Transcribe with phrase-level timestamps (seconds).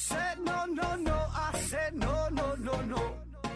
[0.00, 1.12] said no, no, no.
[1.12, 3.02] I said no, no, no, no.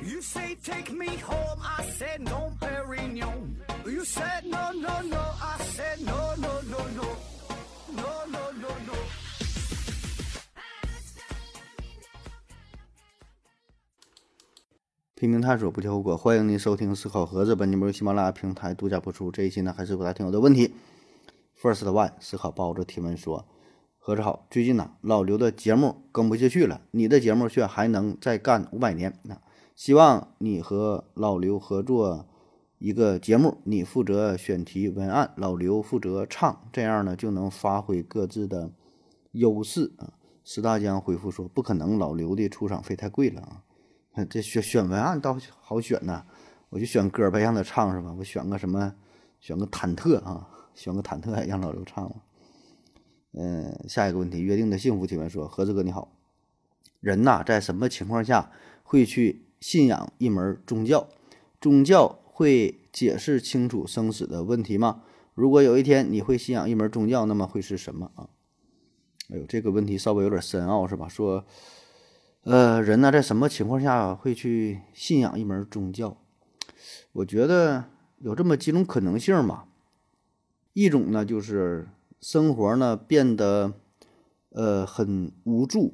[0.03, 1.59] You say take me home.
[1.63, 3.57] I said no, Perignon.
[3.87, 5.23] You said no, no, no.
[5.41, 7.07] I said no, no, no, no.
[7.97, 8.95] No, no, no, no.
[15.15, 16.15] 拼命探索，不计后果。
[16.15, 19.33] 欢迎您收听《思考盒子》，本节目由喜马拉雅平台独家播出。
[19.33, 20.75] 这一期呢，还是回答听友的问题。
[21.59, 23.47] First One 思考包子提问说
[24.07, 29.19] ：“盒子好，最近呢，老刘的节目更不下去了，你的节目却还能再干五百年。
[29.23, 29.41] 那
[29.75, 32.27] 希望你和老刘合作
[32.77, 38.71] 一个节目，你负责选题文案，老刘负责唱，这样呢就能发挥各自的
[39.33, 40.13] 优势啊。”
[40.45, 43.63] 石大江回复说：“不可能，老刘的出场费太贵了啊。”
[44.29, 46.27] 这选选文案倒好选呐，
[46.69, 48.15] 我就选歌呗，让他唱是吧？
[48.19, 48.95] 我选个什么？
[49.41, 52.17] 选个忐忑啊，选个忐忑，让老刘唱了。
[53.37, 56.17] 嗯，下一个问题，约定的幸福提问说：何子哥你好，
[57.01, 58.51] 人呐，在什么情况下
[58.83, 61.09] 会去信仰一门宗教？
[61.61, 65.03] 宗教会解释清楚生死的问题吗？
[65.35, 68.29] 如果有一天你会信仰一门宗教，那么会是什么啊？
[69.31, 71.09] 哎呦，这个问题稍微有点深奥是吧？
[71.09, 71.45] 说。
[72.47, 76.19] 呃，人呢，在什么情况下会去信仰一门宗教？
[77.13, 77.87] 我觉得
[78.19, 79.67] 有这么几种可能性吧。
[80.75, 81.89] 一种呢，就是
[82.27, 83.75] 生活呢变得
[84.49, 85.93] 呃很无助，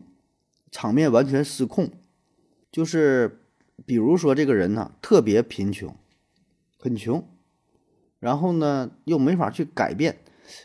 [0.71, 1.91] 场面完全失控。
[2.71, 3.41] 就是
[3.85, 5.93] 比如说，这个人呢特别贫穷，
[6.79, 7.27] 很穷，
[8.21, 10.21] 然后呢又没法去改变，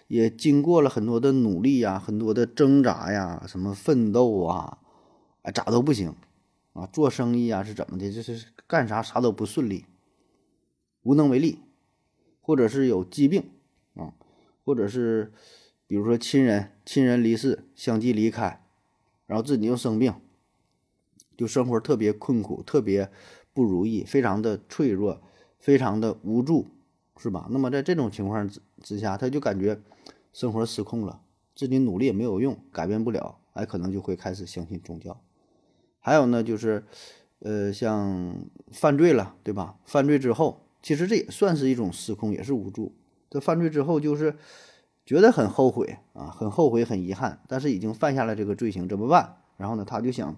[0.07, 4.77] 也经过了很多的努力呀，很多的挣扎呀，什么奋斗啊。
[5.41, 6.13] 哎，咋都不行，
[6.73, 8.11] 啊，做生意啊是怎么的？
[8.11, 9.85] 就是干啥啥都不顺利，
[11.01, 11.57] 无能为力，
[12.39, 13.49] 或者是有疾病
[13.95, 14.13] 啊，
[14.65, 15.31] 或者是
[15.87, 18.61] 比如说亲人亲人离世，相继离开，
[19.27, 20.13] 然后自己又生病，
[21.37, 23.09] 就生活特别困苦，特别
[23.53, 25.21] 不如意，非常的脆弱，
[25.59, 26.67] 非常的无助，
[27.17, 27.47] 是吧？
[27.51, 29.79] 那么在这种情况之之下，他就感觉
[30.33, 31.21] 生活失控了，
[31.55, 35.21] 自己努力也没有用，改变不了，哎，可能就会开始相信宗教。
[35.99, 36.83] 还有呢，就是，
[37.39, 38.35] 呃，像
[38.71, 39.77] 犯罪了，对吧？
[39.85, 42.93] 犯罪之后，其实这也算是一种失控，也是无助。
[43.35, 44.37] 这犯罪之后，就是
[45.05, 49.35] 觉得很后悔啊，很后悔，很遗憾，但是已经犯下了这个罪行，怎么办？
[49.57, 50.37] 然后呢，他就想，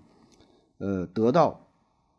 [0.79, 1.67] 呃，得到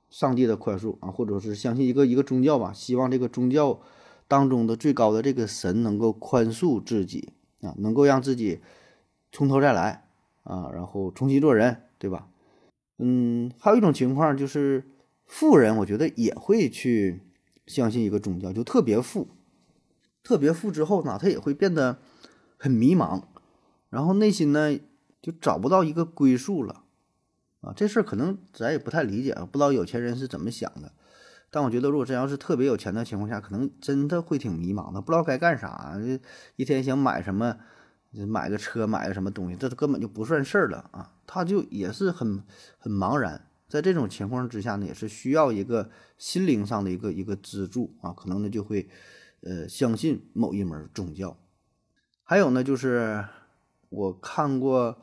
[0.08, 3.80] 上帝的宽恕啊，或者是相信一个一个宗教吧，希望这个宗教
[4.28, 8.60] 当中的最高的这个神能够宽恕自己啊，能够让自己
[9.32, 10.04] 从头再来
[10.44, 12.28] 啊，然后重新做人，对吧？
[12.98, 14.84] 嗯，还有一种情况就是，
[15.26, 17.22] 富人我觉得也会去
[17.66, 19.26] 相信一个宗教，就特别富，
[20.28, 21.96] 特别富之后呢，他也会变得
[22.58, 23.22] 很迷茫，
[23.88, 24.78] 然后内心呢
[25.22, 26.82] 就找不到一个归宿了，
[27.62, 30.92] 啊，这事儿可能咱也不太理解啊，不知道有钱人是怎么想的，
[31.50, 35.98] 但我觉得如果真要是特别有钱的情况下，可能真的会挺迷茫的，不知道该干啥，
[36.56, 37.56] 一天想买什么。
[38.26, 41.12] 买个车，买个什么东西，这根本就不算事儿了啊！
[41.26, 42.42] 他就也是很
[42.78, 48.88] 很茫然，在这种情况之下呢，也是需要一个心灵上的一个一个支柱啊，可能呢就会
[49.42, 51.36] 呃相信某一门宗教。
[52.22, 53.24] 还有呢，就是
[53.88, 54.98] 我看过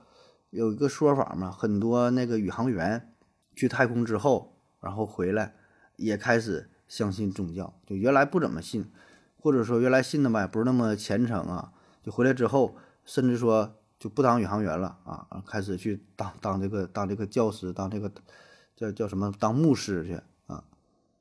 [0.49, 3.13] 有一个说法嘛，很多那个宇航员
[3.55, 5.55] 去太空之后，然后回来
[5.95, 8.91] 也开始相信宗教，就原来不怎么信，
[9.37, 11.73] 或者说原来信的吧，也不是那么虔诚啊，
[12.03, 12.77] 就回来之后。
[13.07, 18.11] 甚至说就不当宇航员了啊，开始去当当这个当这个教师，当这个
[18.75, 20.63] 叫叫什么当牧师去啊？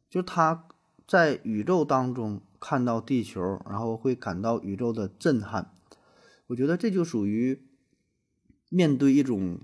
[0.09, 0.65] 就他
[1.07, 5.71] 在宇宙当中看到地球，然后会感到宇宙的震撼。
[6.47, 7.61] 我觉得这就属于
[8.71, 9.61] 面对一种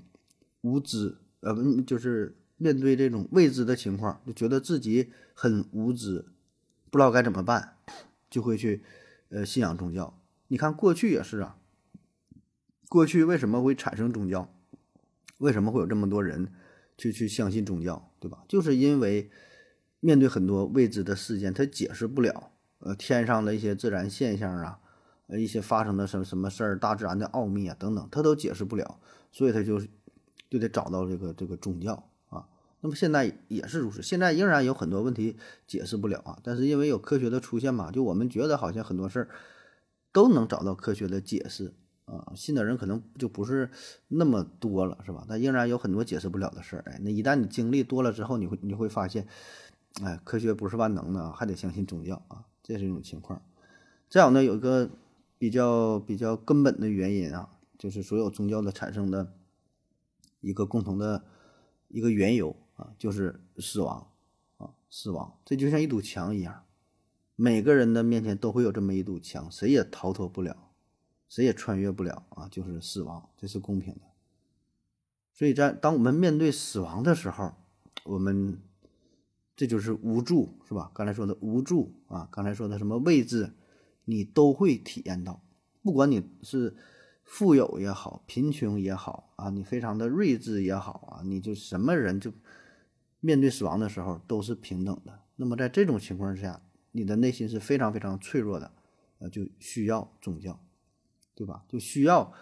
[0.60, 1.56] 无知，呃，
[1.86, 6.26] 就是面对这种未知的情况，就觉得自己很无知，
[6.90, 7.76] 不知道该怎么办，
[8.28, 8.82] 就会去
[9.30, 10.20] 呃信仰宗教。
[10.48, 11.56] 你看过去也是啊。
[12.90, 14.52] 过去为什么会产生宗教？
[15.38, 16.52] 为什么会有这么多人
[16.98, 18.44] 去去相信宗教，对吧？
[18.46, 19.30] 就是因为
[20.00, 22.49] 面对很多未知的事件，他解释不了，
[22.80, 24.78] 呃，天上的一些自然现象啊，
[25.28, 28.98] 呃，一些发生的什么什么事儿，大自然的奥秘啊等等，他都解释不了，
[29.32, 29.80] 所以他就
[30.50, 32.46] 就得找到这个这个宗教啊。
[32.80, 35.36] 那么现在也是如此，现在仍然有很多问题
[35.66, 39.28] 解释不了啊，但是因为有科学的出现嘛，就我们觉得好像很多事儿
[40.12, 41.74] 都能找到科学的解释。
[42.06, 43.70] 啊，信的人可能就不是
[44.08, 45.24] 那么多了，是吧？
[45.28, 46.82] 但仍然有很多解释不了的事儿。
[46.88, 49.28] 哎，那一旦你经历多了之后，你会你会发现，
[50.02, 53.42] 哎，科学不是万能的，还得相信宗教啊，这是一种情况。
[54.08, 54.88] 再有呢，有一个
[55.38, 59.34] 比较比较根本的原因啊，就是所有宗教的产生的
[60.40, 61.24] 一个共同的
[61.88, 64.06] 一个缘由啊，就是死亡
[64.58, 66.64] 啊，死亡，这就像一堵墙一样，
[67.34, 70.70] 每个人的面前都会有这么一堵墙，谁也逃脱不了，
[71.28, 74.02] 谁也穿越不了啊，就是死亡，这是公平的。
[75.32, 77.54] 所以在当我们面对死亡的时候，
[78.04, 78.60] 我们
[79.60, 80.90] 这就是无助，是吧？
[80.94, 83.52] 刚才说的无助啊，刚才说的什么位置，
[84.06, 85.42] 你都会体验到，
[85.82, 86.74] 不管你是。
[87.22, 92.32] 富有也好，贫穷也好啊，你非常的睿智也好啊，你就什么人就
[93.20, 95.16] 面对死亡的时候都是平等的。
[95.36, 96.60] 那么在这种情况之下，
[96.90, 98.72] 你的内心是非常非常脆弱的，
[99.20, 100.58] 呃，就需要宗教，
[101.36, 101.62] 对吧？
[101.68, 102.32] 就需要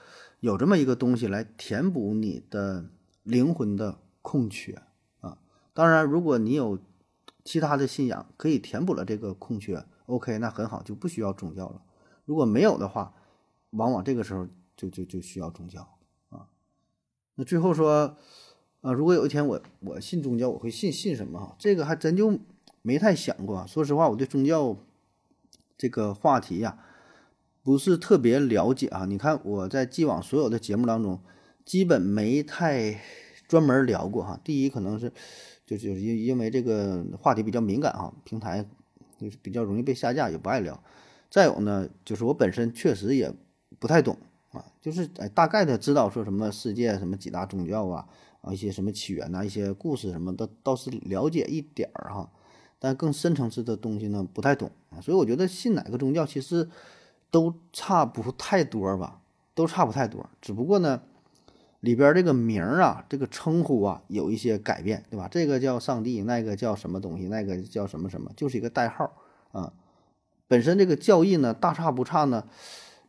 [0.41, 2.89] 有这么一个东西来填补你的
[3.25, 4.81] 灵魂的空缺
[5.21, 5.39] 啊。
[5.75, 6.79] 当然，如果你有
[7.49, 11.81] 其他的信仰可以填补了这个空缺，OK，那很好，就不需要宗教了。
[12.27, 13.15] 如果没有的话，
[13.71, 14.47] 往往这个时候。
[14.81, 15.99] 就就就需要宗教
[16.31, 16.47] 啊，
[17.35, 18.17] 那最后说，
[18.81, 21.57] 啊，如果有一天我我信宗教，我会信信什么？
[21.59, 22.39] 这个还真就
[22.81, 23.67] 没太想过。
[23.67, 24.77] 说实话，我对宗教
[25.77, 26.79] 这个话题呀，
[27.65, 29.05] 不是特别了解啊。
[29.05, 31.21] 你看我在既往所有的节目当中，
[31.65, 33.01] 基本没太
[33.49, 34.39] 专门聊过哈。
[34.45, 35.13] 第一，可能是
[35.77, 38.65] 就是因因为这个话题比较敏感哈，平台
[39.19, 40.83] 就是比较容易被下架，也不爱聊。
[41.31, 43.33] 再有呢，就是我本身确实也
[43.79, 44.17] 不太懂。
[44.51, 48.09] 啊，就是哎，大概的知道说什么世界什么几大宗教啊，
[48.41, 52.33] 啊一些什么起源呐，一些故事什么的倒是了解一点儿哈，
[52.79, 54.71] 但更深层次的东西呢不太懂，
[55.03, 56.67] 所以我觉得信哪个宗教其实
[57.31, 59.21] 都差不太多吧，
[59.55, 61.03] 都差不太多，只不过呢
[61.81, 65.29] 里边这个名儿啊，这个称呼啊有一些改变，对吧？
[65.31, 69.13] 这个叫上帝，那个叫什么东西，那个叫什么什么，就是一个代号
[69.53, 69.73] 啊，
[70.47, 72.45] 本身这个教义呢大差不差呢。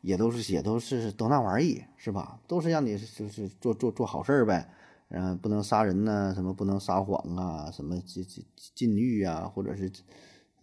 [0.02, 2.40] 也都是也都是都那玩意是吧？
[2.48, 4.70] 都是让你就是做做做好事儿呗，
[5.10, 9.92] 嗯，不能杀人呐，什么不能撒谎啊，什么禁禁禁欲啊，或者是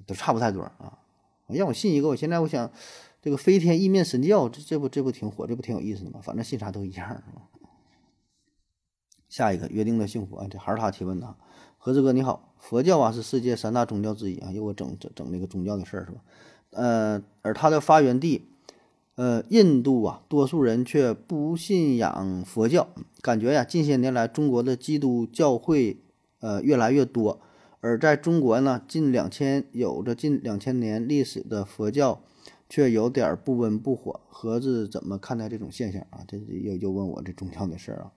[0.07, 0.99] 都差不太多啊。
[1.49, 2.73] 让我信一个，我现在我想
[3.21, 6.21] 这个飞天意面神教，这这不这不挺火，这不挺有意思的吗？
[6.23, 7.23] 反正信啥都一样。
[9.37, 11.35] 下一个约定的幸福啊，这还是他提问的。
[11.77, 16.21] 何志哥你好，佛教啊是世界三大宗教之一啊，又我整整整那个宗教的事儿是吧？
[16.71, 18.49] 呃，而它的发源地。
[19.17, 22.89] 呃，印度啊，多数人却不信仰佛教，
[23.21, 25.99] 感觉呀，近些年来中国的基督教会
[26.41, 27.41] 呃越来越多，
[27.81, 32.21] 而在中国呢，近两千有着近两千年历史的佛教
[32.69, 36.21] 却有点不温不火，何子怎么看待这种现象啊？
[36.27, 38.13] 这又又问我这宗教的事儿啊。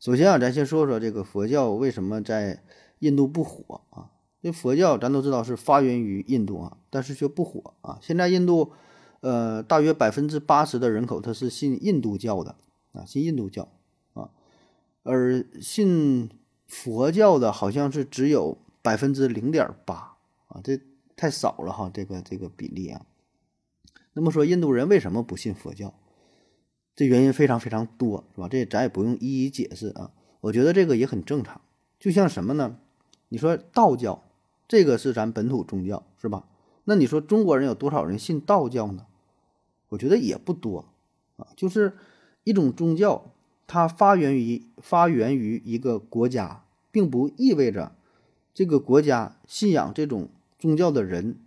[0.00, 2.62] 首先啊，咱先说说这个佛教为什么在
[3.00, 4.10] 印度不火啊？
[4.42, 7.98] 这佛教咱都知道是发源于印度啊，但是却不火啊。
[8.02, 8.72] 现在印度。
[9.20, 12.54] 呃，大约百分之八十的人口他是信印度教的
[12.92, 13.68] 啊，信印度教
[14.14, 14.30] 啊，
[15.02, 16.30] 而信
[16.68, 20.16] 佛教的好像是只有百分之零点八
[20.46, 20.80] 啊，这
[21.16, 23.04] 太少了哈，这个这个比例啊。
[24.12, 25.92] 那么说，印度人为什么不信佛教？
[26.98, 28.48] 这原因非常非常多，是吧？
[28.48, 30.10] 这咱也不用一一解释啊。
[30.40, 31.60] 我觉得这个也很正常，
[32.00, 32.76] 就像什么呢？
[33.28, 34.24] 你说道教，
[34.66, 36.48] 这个是咱本土宗教，是吧？
[36.82, 39.06] 那你说中国人有多少人信道教呢？
[39.90, 40.86] 我觉得也不多
[41.36, 41.96] 啊，就是
[42.42, 43.30] 一种宗教，
[43.68, 47.94] 它发源于发源于一个国家，并不意味着
[48.52, 51.38] 这个国家信仰这种宗教的人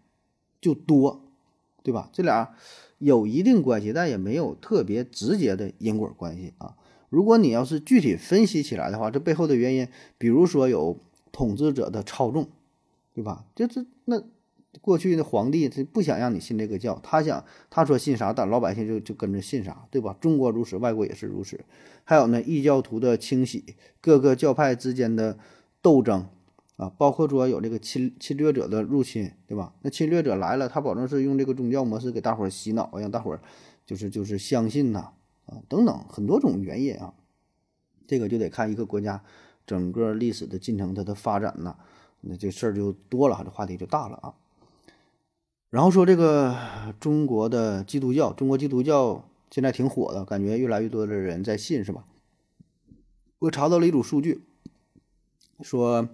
[0.61, 1.21] 就多，
[1.83, 2.09] 对吧？
[2.13, 2.55] 这俩
[3.01, 6.75] 有一定关系，但也没有特别直接的因果关系啊。
[7.09, 10.97] 如果你要是具体分析起来的话，这背后的原因，比如说有
[11.33, 12.47] 统治者的操纵，
[13.13, 13.43] 对吧？
[13.53, 14.23] 这这那。
[14.79, 20.15] 过去的皇帝他不想让你信这个教，他想他说信啥，但老百姓就就跟着信啥，对吧？
[20.21, 21.59] 中国如此，外国也是如此。
[22.05, 25.37] 还有呢，异教徒的清洗，各个教派之间的
[25.81, 26.25] 斗争
[26.81, 29.71] 啊，包括说有这个侵侵略者的入侵，对吧？
[29.83, 33.39] 那侵略者来了，他保证是用这个宗教模式给大伙儿洗脑，让大伙儿
[33.85, 35.11] 就是就是相信呐
[35.45, 37.13] 啊等等很多种原因啊。
[38.07, 39.23] 这个就得看一个国家
[39.67, 41.75] 整个历史的进程，它的发展呐，
[42.21, 44.33] 那这事儿就多了，这话题就大了啊。
[45.69, 46.57] 然后说这个
[46.99, 52.05] 中国的基督教，中国基督教现在挺火的，感觉越来越多的人在信，是吧？
[53.37, 54.41] 我查到了一组数据，
[55.61, 56.09] 说，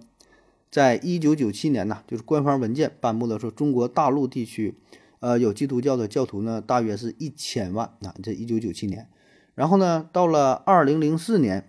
[0.70, 4.74] 在一九九七年呢，就是官方文件颁布的说，中国大陆地区，
[5.20, 7.92] 呃，有基督教的教徒呢，大约是一千万。
[8.00, 9.08] 那这一九九七年，
[9.54, 11.66] 然后呢，到了二零零四年，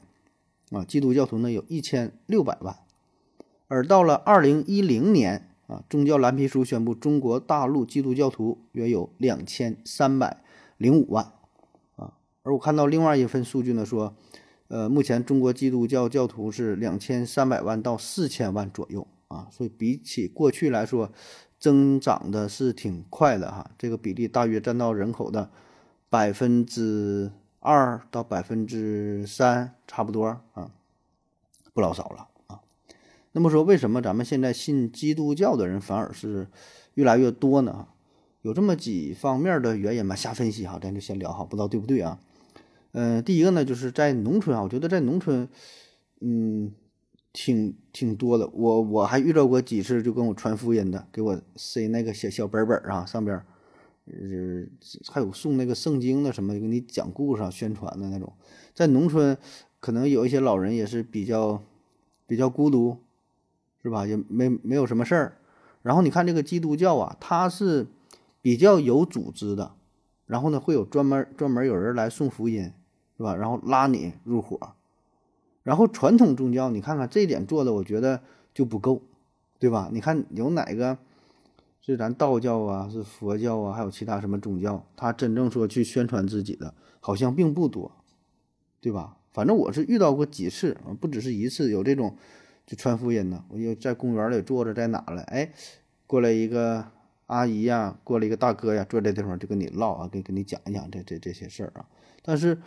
[0.72, 2.75] 啊，基督教徒呢有一千六百万，
[3.68, 5.46] 而到了二零一零年。
[5.70, 10.41] 啊，宗教蓝皮书宣布，中国大陆基督教徒约有两千三百
[10.77, 11.32] 零五万，
[11.96, 14.15] 啊，而我看到另外一份数据呢，说，
[14.69, 21.11] 呃，目前中国基督教教徒是两千三百万到四千万左右啊，所以比起过去来说，
[21.59, 23.71] 增长的是挺快的哈。
[23.79, 25.49] 这个比例大约占到人口的
[26.07, 30.69] 百分之二到百分之三，差不多啊，
[31.73, 32.61] 不老少了啊。
[33.31, 36.47] 那么说，为什么咱们现在信基督教的人反而是
[36.93, 37.88] 越来越多呢？
[38.43, 42.19] 有这么几方面的原因吧，瞎分析哈，咱就先聊哈，不知道对不对啊？
[42.91, 45.48] 嗯，第一个呢，就是在农村啊，我觉得在农村，
[46.22, 46.72] 嗯，
[47.31, 48.48] 挺挺多的。
[48.50, 53.46] 我我还遇到过几次，就跟我传福音的，给我塞那个小小本本啊，上边儿，
[54.05, 54.65] 呃，
[55.12, 58.34] 还有送那个圣经的什么，给你讲故事啊，宣传的那种。
[58.74, 59.38] 在农村，
[59.79, 61.62] 可能有一些老人也是比较
[62.25, 62.98] 比较孤独，
[63.84, 64.08] 是吧？
[64.08, 65.38] 也没没有什么事儿。
[65.84, 67.86] 然后你看这个基督教啊，它是
[68.41, 69.74] 比较有组织的，
[70.25, 72.74] 然后呢，会有专门专门有人来送福音。
[73.19, 73.35] 是吧？
[73.35, 74.57] 然后拉你入伙，
[75.63, 78.21] 然后传统宗教，你看看这一点做的，我觉得
[78.53, 79.01] 就不够，
[79.59, 79.89] 对吧？
[79.91, 80.97] 你看有哪个
[81.81, 87.91] 是咱道教啊，是佛教啊，还有其他什么宗教，他真正说去宣传自己的，好像并不多，
[88.79, 89.17] 对吧？
[89.33, 92.15] 反正我是遇到过几次，不只是一次，有这种
[92.65, 93.43] 就传福音的。
[93.49, 95.23] 我又在公园里坐着，在哪了？
[95.23, 95.51] 哎，
[96.07, 96.85] 过来一个
[97.25, 101.85] 阿姨呀，过来一个大哥呀，坐这地方就跟你唠啊，给跟你讲一讲这这这些事儿啊，
[102.23, 102.57] 但是。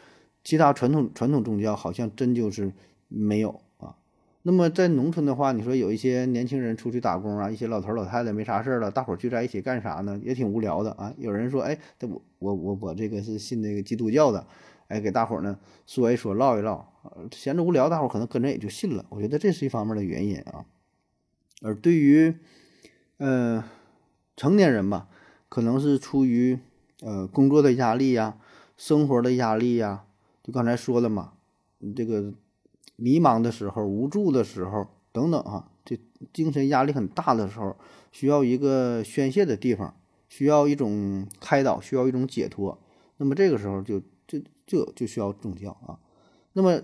[0.45, 2.73] 其他传统传统宗教好像真就是
[3.09, 3.97] 没有啊。
[4.43, 10.21] 那么在农村的话，你说有一些年轻人出去打工啊，一些老头老太太没啥事儿了，大伙聚在一起干啥呢？
[10.23, 11.15] 也挺无聊的啊。
[11.17, 14.45] 有人说，哎，我我我我这个是信那个基督教的，
[14.89, 16.93] 哎，给大伙呢说一说，唠一唠，
[17.31, 19.07] 闲着无聊，大伙可能跟着也就信了。
[19.11, 20.65] 我觉得这是一方面的原因啊。
[21.61, 22.35] 而对于
[23.19, 23.63] 嗯
[24.37, 25.09] 成年人吧，
[25.49, 26.59] 可能是出于
[27.01, 28.39] 呃工作的压力呀，
[28.77, 30.03] 生活的压力呀。
[30.43, 31.35] 就刚才说了嘛，
[31.95, 32.33] 这个
[32.97, 35.99] 迷茫的时候、无助的时候等等啊，这
[36.33, 37.77] 精神压力很大的时候，
[38.11, 39.95] 需要一个宣泄的地方，
[40.29, 42.79] 需要一种开导，需要一种解脱。
[43.19, 45.99] 那么这个时候就就就就需要宗教啊。
[46.55, 46.83] 那么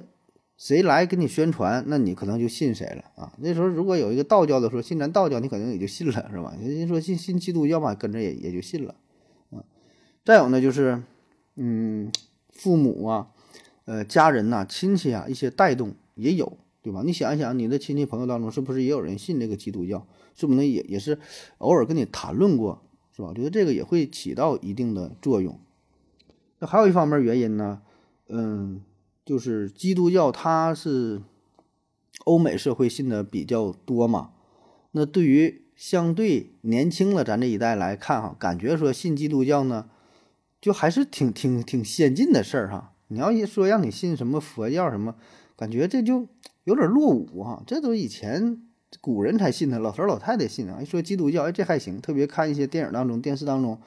[0.57, 3.33] 谁来给你宣传，那你可能就信谁了啊。
[3.39, 6.55] 那时候如果有一个道教的说信咱道教，你可能也就信了，是吧？
[6.61, 8.95] 人家说信信基督教嘛，跟着也也就信了
[9.51, 9.65] 啊。
[10.25, 11.03] 再有呢，就是
[11.57, 12.13] 嗯，
[12.51, 13.31] 父母啊。
[13.89, 17.03] 呃，家人呐、亲戚啊，一些带动也有，对吧？
[17.07, 20.07] 你想一想，你的亲戚朋友当中，是不是也有人信这个基督教？
[20.35, 21.19] 是不是也也是
[21.57, 22.83] 偶尔跟你谈论过，
[23.17, 23.29] 是吧？
[23.29, 25.59] 我觉得这个也会起到一定的作用。
[26.59, 27.81] 那还有一方面原因呢，
[28.29, 28.83] 嗯，
[29.25, 31.23] 就是基督教它是
[32.27, 34.33] 欧美社会信的比较多嘛。
[34.91, 39.89] 那对于相对年轻的咱这一代来看哈，感觉说信基督教呢，
[40.61, 42.93] 就还是挺挺挺先进的事儿哈。
[43.09, 45.15] 你要一说让你信什么佛教什么，
[45.57, 46.29] 感觉这就
[46.65, 47.63] 有点落伍哈。
[47.67, 48.63] 这都以前
[49.01, 50.81] 古人才信的，老头老太太信啊。
[50.81, 52.01] 一说基督教，哎，这还行。
[52.01, 53.79] 特别看一些电影当中、电视当中，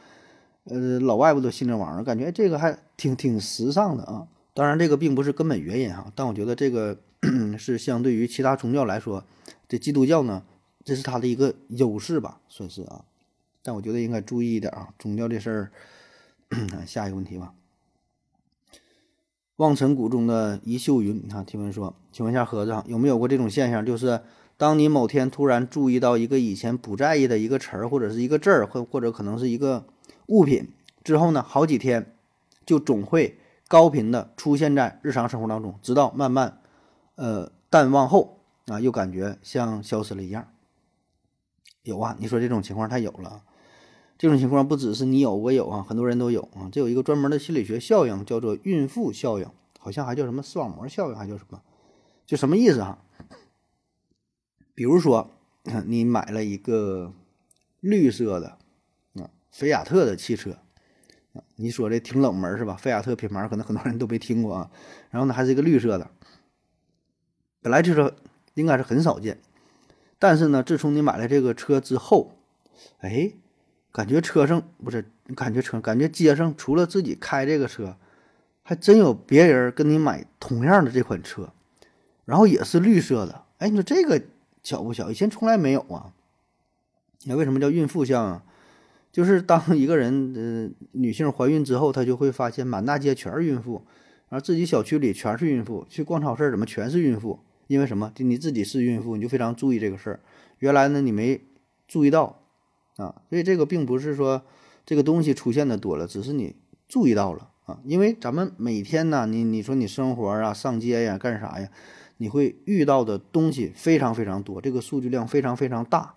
[0.65, 2.03] 呃，老外不都信这玩意儿？
[2.03, 4.27] 感觉这个还挺挺时尚的啊。
[4.53, 6.97] 当然，这个并不是根本原因哈，但我觉得这个
[7.57, 9.23] 是相对于其他宗教来说，
[9.69, 10.43] 这基督教呢，
[10.83, 13.05] 这是它的一个优势吧，算是啊。
[13.63, 15.71] 但我觉得应该注意一点啊，宗教这事儿。
[16.85, 17.53] 下一个问题吧。
[19.61, 23.85] 望尘谷中的一秀云，啊，提问说：“请问一下盒子上，有没有过这种现象？
[23.85, 24.19] 就是
[24.57, 29.85] 当你某天突然注意到一个以前不在意的一个词儿，或者是一个字儿，或或者可能是一个
[30.25, 30.67] 物品
[31.03, 32.15] 之后呢，好几天
[32.65, 33.37] 就总会
[33.67, 36.57] 高频的出现在日常生活当中，直到慢慢
[37.13, 40.47] 呃淡忘后啊，又感觉像消失了一样。
[41.83, 43.43] 有啊，你说这种情况太有了。”
[44.21, 46.69] 这种情况不只是你有，我有啊，很多人都有啊。
[46.71, 49.47] 这有一个专门的心理学效应，叫做孕妇效应，
[49.79, 51.59] 好像还叫什么视网膜效应，还叫什么？
[52.27, 53.03] 就什么意思哈？
[54.75, 55.31] 比如说，
[55.87, 57.11] 你买了一个
[57.79, 58.59] 绿色的
[59.15, 60.55] 啊，菲亚特的汽车，
[61.55, 62.75] 你说这挺冷门是吧？
[62.75, 64.69] 菲亚特品牌可能很多人都没听过啊。
[65.09, 66.11] 然后呢，还是一个绿色的，
[67.59, 68.13] 本来就是
[68.53, 69.39] 应该是很少见，
[70.19, 72.35] 但是呢，自从你买了这个车之后，
[72.99, 73.33] 哎。
[73.91, 75.03] 感觉车上不是，
[75.35, 77.97] 感觉车，感觉街上除了自己开这个车，
[78.63, 81.51] 还真有别人跟你买同样的这款车，
[82.23, 83.43] 然后也是绿色的。
[83.57, 84.21] 哎，你说这个
[84.63, 85.11] 巧不巧？
[85.11, 86.13] 以前从来没有啊。
[87.25, 88.43] 那为什么叫孕妇像啊？
[89.11, 93.85] 就是当一个人呃女性怀孕之后，她就会发现满大街全是孕妇，
[94.29, 97.39] 然后自己小区里全是孕妇，去逛超市怎么全是孕妇？
[97.67, 98.11] 因为什么？
[98.15, 100.19] 就你自己是孕妇，你就非常注意这个事儿。
[100.59, 101.41] 原来呢，你没
[101.89, 102.40] 注意到。
[102.97, 104.41] 啊，所以这个并不是说
[104.85, 106.55] 这个东西出现的多了，只是你
[106.87, 111.69] 注意到了啊，因为咱们每天呢，你你说你生活啊，上街呀，干啥呀，
[112.17, 116.15] 你会遇到的东西非常非常多，这个数据量非常非常大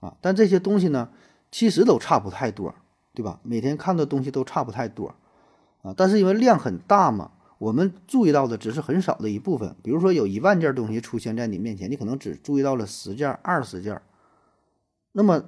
[0.00, 0.16] 啊。
[0.20, 1.10] 但这些东西呢，
[1.50, 2.74] 其实都差不太多，
[3.14, 3.40] 对吧？
[3.42, 5.14] 每天看的东西都差不太多
[5.82, 7.32] 啊，但是因为量很大嘛。
[7.58, 13.98] 我们注意到的只是很少的一部分，比如说有一万件东西出现在你面前，你可能只注意到了十件、二十件。
[15.12, 15.42] 那么，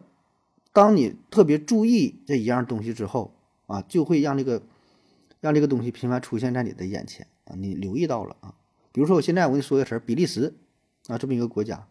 [0.78, 3.34] 当你特别注意这一样东西之后
[3.66, 4.62] 啊，就会让这个
[5.40, 8.54] 让这个东西频繁出现在你的眼前啊，你留意到了啊。
[8.92, 10.54] 比如说，我现在我跟你说个词儿，比利时
[11.08, 11.88] 啊，这么一个国家，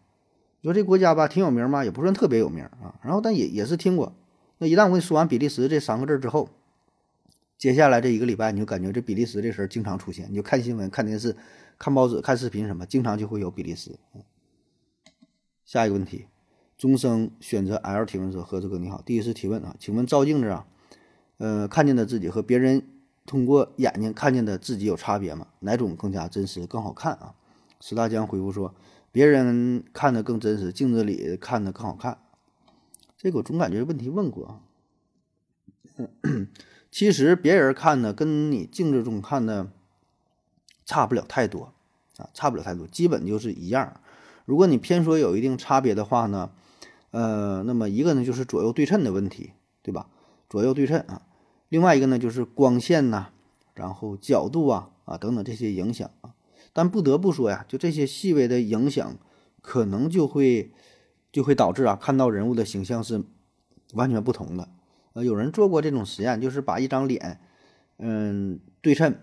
[0.62, 2.98] 你说这国家吧，挺有名嘛，也不算特别有名啊。
[3.02, 4.14] 然后，但也也是听过。
[4.56, 6.48] 那一旦我跟你说完比利时这三个字之后，
[7.58, 10.26] 接下来这一个礼拜，你就感觉这比利时这事儿经常出现。
[10.30, 11.36] 你就看新闻、看电视、
[11.78, 13.98] 看报纸、看视频什么，经常就会有比利时。
[15.66, 16.24] 下一个问题，
[16.78, 20.64] 终生选择 L 提问者：何志哥你好，第一次提问啊，请问照镜子啊，
[21.38, 22.86] 呃，看见的自己和别人
[23.26, 25.48] 通过眼睛看见的自己有差别吗？
[25.58, 27.34] 哪种更加真实、更好看啊？
[27.80, 28.72] 石大江回复说：
[29.10, 32.18] 别人看的更真实，镜子里看的更好看。
[33.16, 34.60] 这个我总感觉问题问过啊。
[36.92, 39.68] 其实别人看的跟你镜子中看的
[40.86, 41.72] 差不了太多
[42.18, 44.00] 啊，差不了太多，基本就是一样。
[44.44, 46.52] 如果你偏说有一定差别的话呢，
[47.10, 50.08] 呃，那么一个呢就是左右对称的问题，对吧？
[50.48, 51.22] 左右对称啊，
[51.68, 53.28] 另外一个呢就是光线呐，
[53.74, 56.34] 然后角度啊啊等等这些影响啊。
[56.72, 59.16] 但不得不说呀，就这些细微的影响，
[59.62, 60.70] 可能就会
[61.32, 63.24] 就会导致啊看到人物的形象是
[63.94, 64.68] 完全不同的。
[65.14, 67.40] 呃，有人做过这种实验，就是把一张脸，
[67.96, 69.16] 嗯，对称，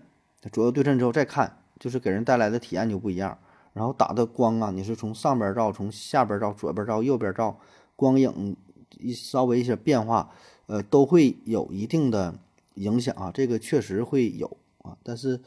[0.52, 3.38] 左右对称之后再看，就是给人带来的体验就不一样。
[3.76, 7.60] 然后打的光啊，你是从上边照，从下边照，左边照，右边照，
[7.94, 8.56] 光影
[8.96, 10.30] 一稍微一些变化，
[10.64, 12.34] 呃，都会有一定的
[12.76, 13.30] 影响啊。
[13.34, 15.38] 这个确实会有啊，但是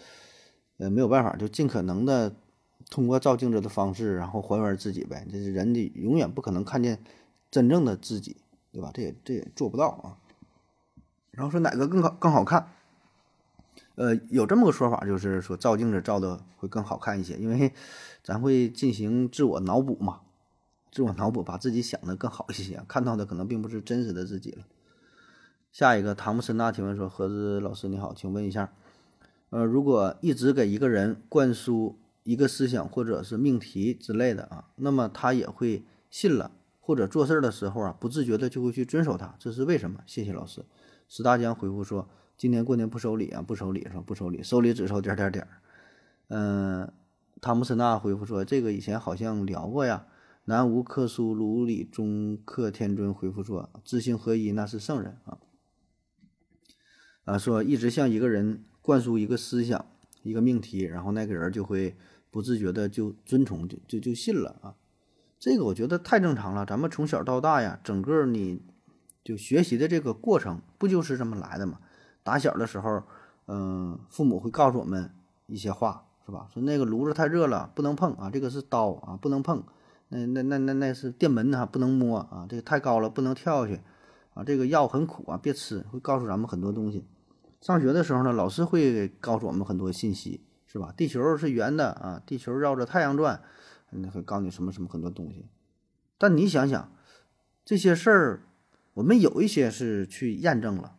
[0.78, 2.32] 呃没有办法，就尽可能的
[2.92, 5.26] 通过照镜子的方式，然后还原自己呗。
[5.32, 7.00] 这是人的永远不可能看见
[7.50, 8.38] 真正的自己，
[8.72, 8.92] 对吧？
[8.94, 10.22] 这也这也做不到啊。
[11.32, 12.68] 然后说哪个更好更好看？
[13.96, 17.74] 呃，有这么个说法，就是说照镜子照的会更好看一些，因为
[18.24, 20.22] 咱会进行自我脑补嘛，
[20.92, 24.64] 自我脑补，把自己想的更好一些，看到的可能并不是真实的自己了。
[25.72, 28.74] 下一个，汤姆森纳提问说：“何子老师你好，请问一下，
[29.52, 40.02] 呃，如果一直给一个人灌输一个思想或者是命题之类的啊，那么他也会信了，或者做事的时候啊，不自觉的就会去遵守它，这是为什么？
[40.08, 40.66] 谢谢老师。”
[41.08, 45.50] 石大江回复说：“今年过年不收礼啊，不收礼，说不收礼，收礼只收点点点儿。”
[46.30, 46.92] 嗯，
[47.42, 50.06] 汤姆森纳回复说：“这个以前好像聊过呀。”
[50.46, 55.38] 南无克苏鲁里中克天尊回复说：“知行合一，那是圣人啊。”
[57.26, 59.86] 啊，说一直向一个人灌输一个思想、
[60.24, 61.96] 一个命题，然后那个人就会
[62.32, 64.76] 不自觉的就遵从，就就就信了啊。
[65.38, 66.66] 这个我觉得太正常了。
[66.66, 68.62] 咱们从小到大呀，整个你。
[69.22, 71.80] 就学习的这个过程不就是这么来的吗？
[72.24, 73.04] 打小的时候，
[73.46, 75.14] 嗯，父母会告诉我们
[75.46, 76.48] 一些话，是吧？
[76.54, 79.64] 说那个炉子太热了，不能碰啊，这个是刀啊，不能碰。
[80.10, 83.82] 那那那那那是电门呢，不能摸啊，这个太高了，不能跳下去
[84.36, 84.44] 啊。
[84.44, 85.80] 这个药很苦啊，别吃。
[85.92, 87.08] 会告诉咱们很多东西。
[87.62, 90.94] 上学的时候呢，老师会告诉我们很多信息，是吧？
[90.96, 93.42] 地球是圆的啊，地球绕着太阳转，
[93.90, 95.48] 那会告诉你什么什么很多东西。
[96.20, 96.92] 但你想想
[97.66, 98.44] 这些事儿。
[98.96, 100.96] 我们有一些是去验证了，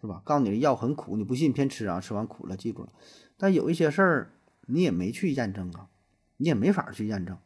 [0.00, 0.22] 是吧？
[0.24, 2.90] 告诉你的药很苦，你不信偏吃啊，吃完苦了，记住了。
[3.36, 4.30] 但有一些事儿
[4.66, 5.88] 你也没去验证啊，
[6.36, 7.36] 你也没法去验证。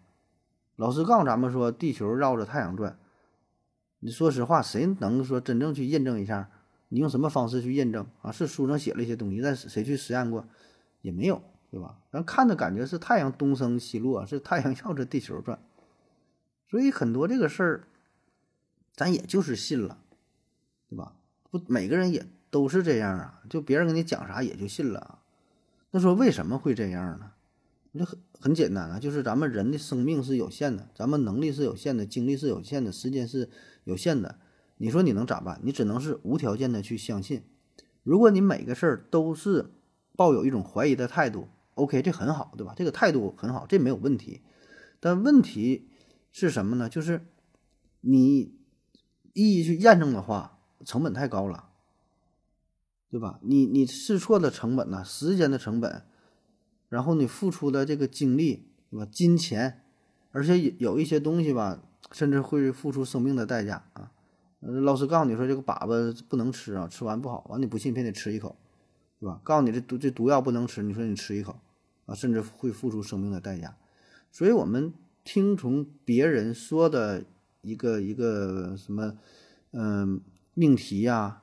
[0.77, 2.99] 老师告诉咱们说地球绕着太阳转，
[4.01, 6.51] 你说实话，谁能说真正去验证一下？
[6.89, 8.31] 你用什么方式去验证啊？
[8.31, 10.47] 是书上写了一些东西，但是谁去实验过？
[11.03, 11.99] 也没有，对吧？
[12.11, 15.59] 咱看的感觉是太阳东升西落，是太阳绕着地球转，
[16.69, 17.85] 所以很多这个事儿。
[18.97, 19.99] 咱也就是信了，
[20.89, 21.17] 对吧？
[21.51, 23.43] 不，每个人也都是这样啊。
[23.51, 25.19] 就别人跟你讲啥，也就信了。
[25.95, 27.31] 那说为什么会这样呢？
[27.93, 33.49] 那很很简单啊，就是咱们人的生命是有限的，咱们能力是有限的，精力是有限的，时间是
[33.85, 34.41] 有限的。
[34.79, 35.61] 你说你能咋办？
[35.63, 37.45] 你只能是无条件的去相信。
[38.03, 39.71] 如果你每个事儿都是
[40.17, 42.75] 抱有一种怀疑的态度，OK，这很好，对吧？
[42.77, 44.41] 这个态度很好，这没有问题。
[44.99, 45.89] 但问题
[46.33, 46.89] 是什么呢？
[46.89, 47.25] 就是
[48.01, 48.59] 你。
[49.37, 51.71] 一一去验证的话，成本太高了，
[53.15, 53.39] 对吧？
[53.43, 55.05] 你你试错的成本呢？
[55.05, 56.03] 时间的成本，
[56.89, 59.07] 然后你付出的这个精力，对吧？
[59.09, 59.85] 金钱，
[60.33, 64.11] 而且有有一些东西吧，甚至会付出生命的代价啊！
[64.59, 68.57] 老师告诉你说这个粑粑不能吃啊，吃完不好，完你不信，偏得吃一口，
[69.21, 69.41] 对吧？
[69.45, 71.61] 告诉你这毒这毒药不能吃，你说你吃一口
[72.07, 73.77] 啊，甚至会付出生命的代价。
[74.33, 77.25] 所以，我们听从别人说的
[77.63, 79.17] 一个一个什么，
[79.71, 80.21] 嗯，
[80.55, 81.43] 命题呀，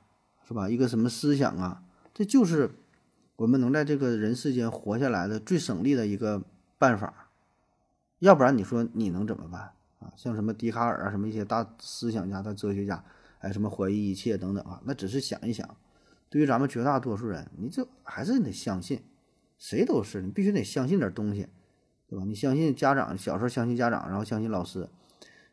[0.52, 0.68] 是吧？
[0.68, 2.70] 一个什么思想啊，这就是
[3.36, 6.42] 我们能在这个人世间活下来的最省力的一个
[6.76, 7.30] 办法。
[8.18, 10.12] 要不然，你说你能怎么办啊？
[10.14, 13.02] 像什么笛卡尔啊，什么一些大思想家、大哲学家，
[13.38, 15.68] 还什么怀疑一切等等啊，那只是想一想。
[16.28, 19.02] 对于咱们绝大多数人，你这还是得相信，
[19.58, 21.48] 谁都是，你必须得相信点东西。
[22.08, 22.26] 对吧？
[22.26, 24.86] 你相信家长，小时候相信家长，然后相信老师，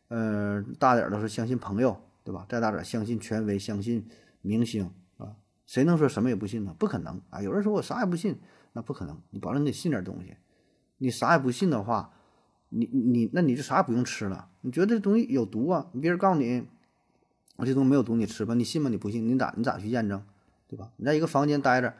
[0.10, 2.46] 呃，大点儿都是相信朋友，对吧？
[2.50, 4.06] 再大点相信权威，相信
[4.42, 5.36] 明星啊。
[5.66, 6.76] 谁能说什么也不信呢？
[6.80, 7.42] 不可能啊！
[7.42, 8.40] 有人说我啥也不信，
[8.74, 9.22] 那不可能。
[9.30, 10.36] 你保证你得信点东西。
[10.98, 12.14] 你啥也不信的话，
[12.70, 14.50] 你你那你就啥也不用吃了。
[14.62, 15.92] 你觉得这东西有毒啊？
[16.02, 16.68] 别人告诉你，
[17.58, 18.54] 我这东西没有毒，你吃吧。
[18.54, 18.90] 你信吗？
[18.90, 20.24] 你不信，你咋你咋去验证？
[20.68, 20.92] 对吧？
[20.98, 21.94] 你在一个房间待着。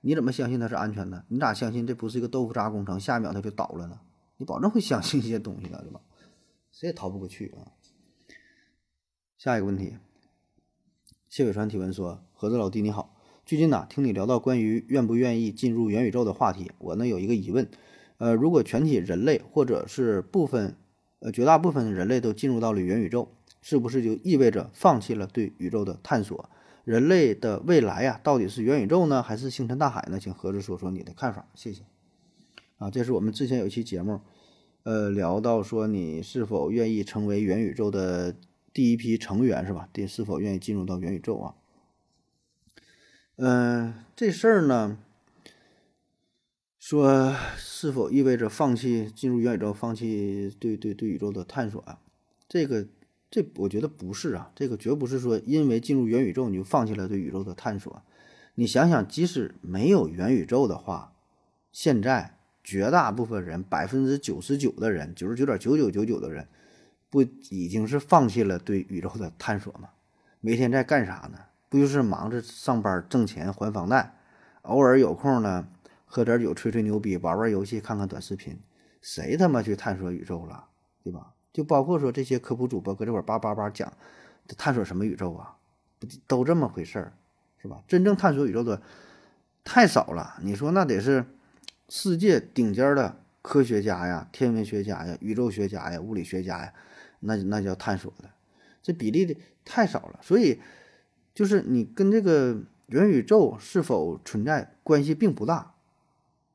[0.00, 1.24] 你怎么相信它是安全的？
[1.26, 3.00] 你咋相信这不是一个豆腐渣工程？
[3.00, 3.98] 下一秒它就倒了呢？
[4.36, 6.00] 你保证会相信一些东西的，对吧？
[6.70, 7.72] 谁也逃不过去啊！
[9.36, 9.96] 下一个问题，
[11.30, 13.14] 谢伟川提问说：“盒子老弟你好，
[13.44, 17.68] 最近呢听你聊到关于愿不愿意进入元宇宙的话题，我呢有一个疑问，
[18.16, 20.74] 呃，如果全体人类或者是部分，
[21.18, 23.28] 呃，绝大部分人类都进入到了元宇宙，
[23.60, 26.48] 是不是就意味着放弃了对宇宙的探索？”
[26.86, 30.18] 人类的未来呀，到底是元宇宙呢，还是星辰大海呢？
[30.18, 31.82] 请盒子说说你的看法，谢谢。
[32.78, 34.22] 啊，这是我们之前有一期节目，
[34.84, 38.34] 呃，聊到说你是否愿意成为元宇宙的
[38.78, 39.88] 第一批成员，是吧？
[39.92, 41.56] 第是否愿意进入到元宇宙啊？
[43.34, 44.98] 嗯，这事儿呢，
[46.78, 51.98] 说是否意味着放弃进入元宇宙，放弃对对对宇宙的探索啊？
[52.48, 52.86] 这个。
[53.30, 58.00] 这我觉得不是啊，这个绝不是说因为进入元宇宙你就放弃了对宇宙的探索。
[58.54, 61.12] 你想想，即使没有元宇宙的话，
[61.72, 66.48] 现在绝大部分人，百分之九十九的人，九十九点九九九九的人，
[67.10, 69.88] 不已经是放弃了对宇宙的探索吗？
[70.40, 71.38] 每天在干啥呢？
[71.68, 74.14] 不就是忙着上班挣钱还房贷，
[74.62, 75.68] 偶尔有空呢，
[76.06, 78.58] 喝点酒吹吹牛逼，玩玩游戏，看看短视频，
[79.02, 80.64] 谁他妈去探索宇宙了，
[81.02, 81.34] 对吧？
[81.52, 83.92] 就包括说这些科普主播搁这块叭叭叭讲，
[84.56, 85.56] 探索什么宇宙啊，
[85.98, 87.12] 不都这么回事儿，
[87.60, 87.82] 是吧？
[87.88, 88.80] 真正探索宇宙的
[89.64, 90.38] 太少了。
[90.42, 91.26] 你说那得是
[91.88, 96.72] 世界顶尖的科学家呀、天文学家呀、宇宙学家呀、物理学家呀，
[97.20, 98.30] 那那叫探索的，
[98.82, 100.20] 这比例的太少了。
[100.22, 100.60] 所以
[101.34, 105.74] 就是你跟这个元宇宙是否存在关系并不大，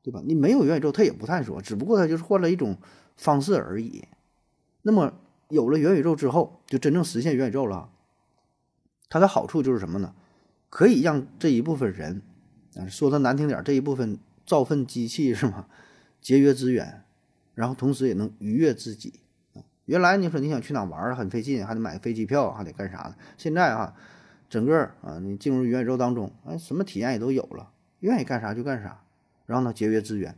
[0.02, 0.22] 对吧？
[0.24, 2.76] 你没有元宇宙，它也不探索，只不过它就是换了一种
[3.16, 4.04] 方式而已。
[4.82, 5.14] 那么
[5.48, 7.90] 有了元宇宙之后，就真正实现元宇宙了。
[9.08, 10.14] 它的好处就是什么呢？
[10.68, 12.22] 可以让这一部分人，
[12.74, 15.68] 啊，说的难听点，这一部分造粪机器是吗？
[16.20, 17.04] 节约资源，
[17.54, 19.20] 然后同时也能愉悦自己。
[19.86, 23.16] 原来你说你想去哪玩很费劲，还得买飞机票，还得干啥的。
[23.36, 23.94] 现在啊，
[24.48, 27.70] 整个啊，你进入元宇宙当中，哎，什么体验也都有了，
[28.00, 29.02] 愿意干啥就干啥，
[29.46, 30.36] 然后呢，节约资源。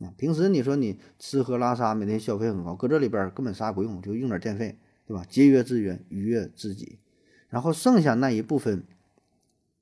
[0.00, 5.24] 啊，平时你说你吃喝拉撒每天消费很高，搁这里边根本啥也不用，就用点电费，对吧？
[5.28, 7.00] 节约资源，愉悦自己，
[7.48, 8.84] 然后剩下那一部分，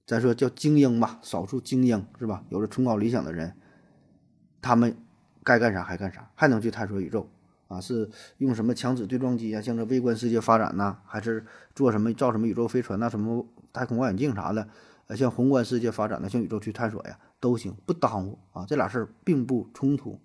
[0.06, 2.42] 咱说叫精英吧，少数精英是吧？
[2.48, 3.52] 有着崇高理想的人，
[4.62, 4.96] 他们
[5.44, 7.28] 该干啥还干啥，还能去探索宇宙
[7.68, 7.81] 啊？
[7.81, 10.98] 是用什么强子对撞机啊，向着微观世界发展呢？
[11.07, 14.68] 还是做什么造什么宇宙飞船呐，什么太空望远镜啥的？
[15.09, 17.18] 呃，向宏观世界发展的，向宇宙去探索呀？
[17.38, 20.18] 都行，不耽误啊，这俩事儿并不冲突，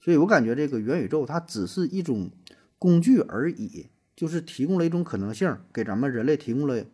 [0.00, 2.30] 所以我感觉这个元宇宙它只是一种
[2.78, 6.84] 工具而已，就是提供了一种可能性，给咱们人类提供了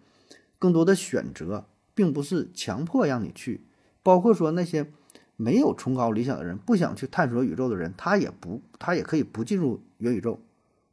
[0.59, 3.67] 更多的选择，并不是强迫让你去。
[4.03, 4.91] 包括说那些
[5.39, 10.39] 没有崇高理想的人，不想去探索宇宙的人，他也不，他也可以不进入元宇宙。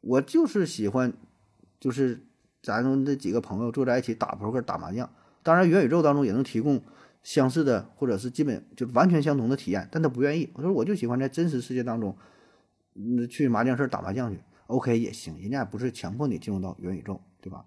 [0.00, 1.12] 我就是喜欢，
[1.78, 2.22] 就是
[2.62, 5.10] 咱们这几个朋友坐在一起打扑克、打麻将。
[5.42, 6.80] 当然，元宇宙当中也能提供。
[7.22, 10.48] 相似的，或者是基本就完全相同的体验，但他不愿意。
[10.54, 12.16] 我说我就喜欢在真实世界当中，
[12.94, 17.64] 嗯，去麻将室打麻将去，OK 也行，人家也不是强迫你进入到元宇宙，对吧？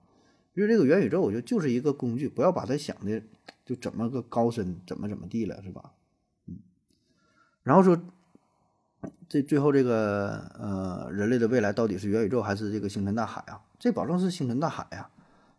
[0.54, 3.22] 因为这个元宇宙，我觉得就是一个工具，不要把它想的
[3.66, 5.92] 就怎么个高深，怎么怎么地了，是吧？
[7.70, 7.96] 然后说，
[9.28, 13.62] 这最后这个呃，人类的未来到底是元宇宙还是这个星辰大海啊？
[13.78, 15.12] 这保证是星辰大海呀，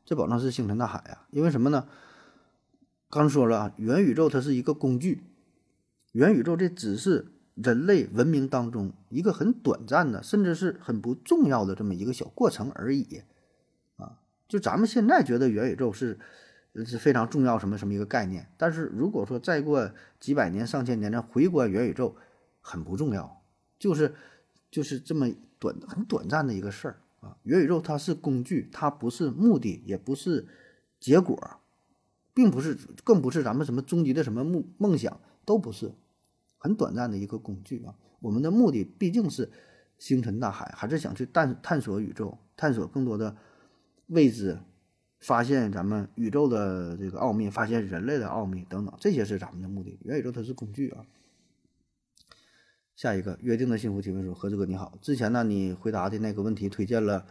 [0.05, 1.87] 这保证是星辰大海呀，因为什么呢？
[3.09, 5.23] 刚说了啊，元宇宙它是一个工具，
[6.11, 13.23] 元宇宙这只是人类文明当中一个很短暂的，甚至是很不重要的这么一个小过程而已，
[13.99, 14.19] 啊，
[14.49, 16.19] 就咱们现在觉得元宇宙是
[16.75, 18.47] 是非常重要什么什么一个概念。
[18.57, 22.15] 但是如果说再过几百年、上千年，咱回观元宇宙，
[22.61, 23.43] 很不重要，
[23.79, 24.15] 就是
[24.71, 25.29] 就是这么
[25.59, 27.37] 短很短暂的一个事儿啊。
[27.43, 30.47] 元宇宙它是工具，它不是目的，也不是
[31.01, 31.37] 结果，
[32.33, 35.93] 并不是，更不是咱们什么终极的什么梦梦想，都不是，
[36.57, 37.95] 很短暂的一个工具啊。
[38.21, 39.51] 我们的目的毕竟是
[39.99, 43.37] 星辰大海，还是想去探探索宇宙，探索更多的
[44.07, 44.59] 未知。
[45.21, 49.99] 发现咱们宇宙的这个奥秘，发现人类的奥秘等等，这些是咱们的目的。
[50.03, 51.05] 元宇宙它是工具啊。
[52.97, 57.25] 下一个约定的幸福提问说：何志哥你好，之前呢你回答的那个问题推荐了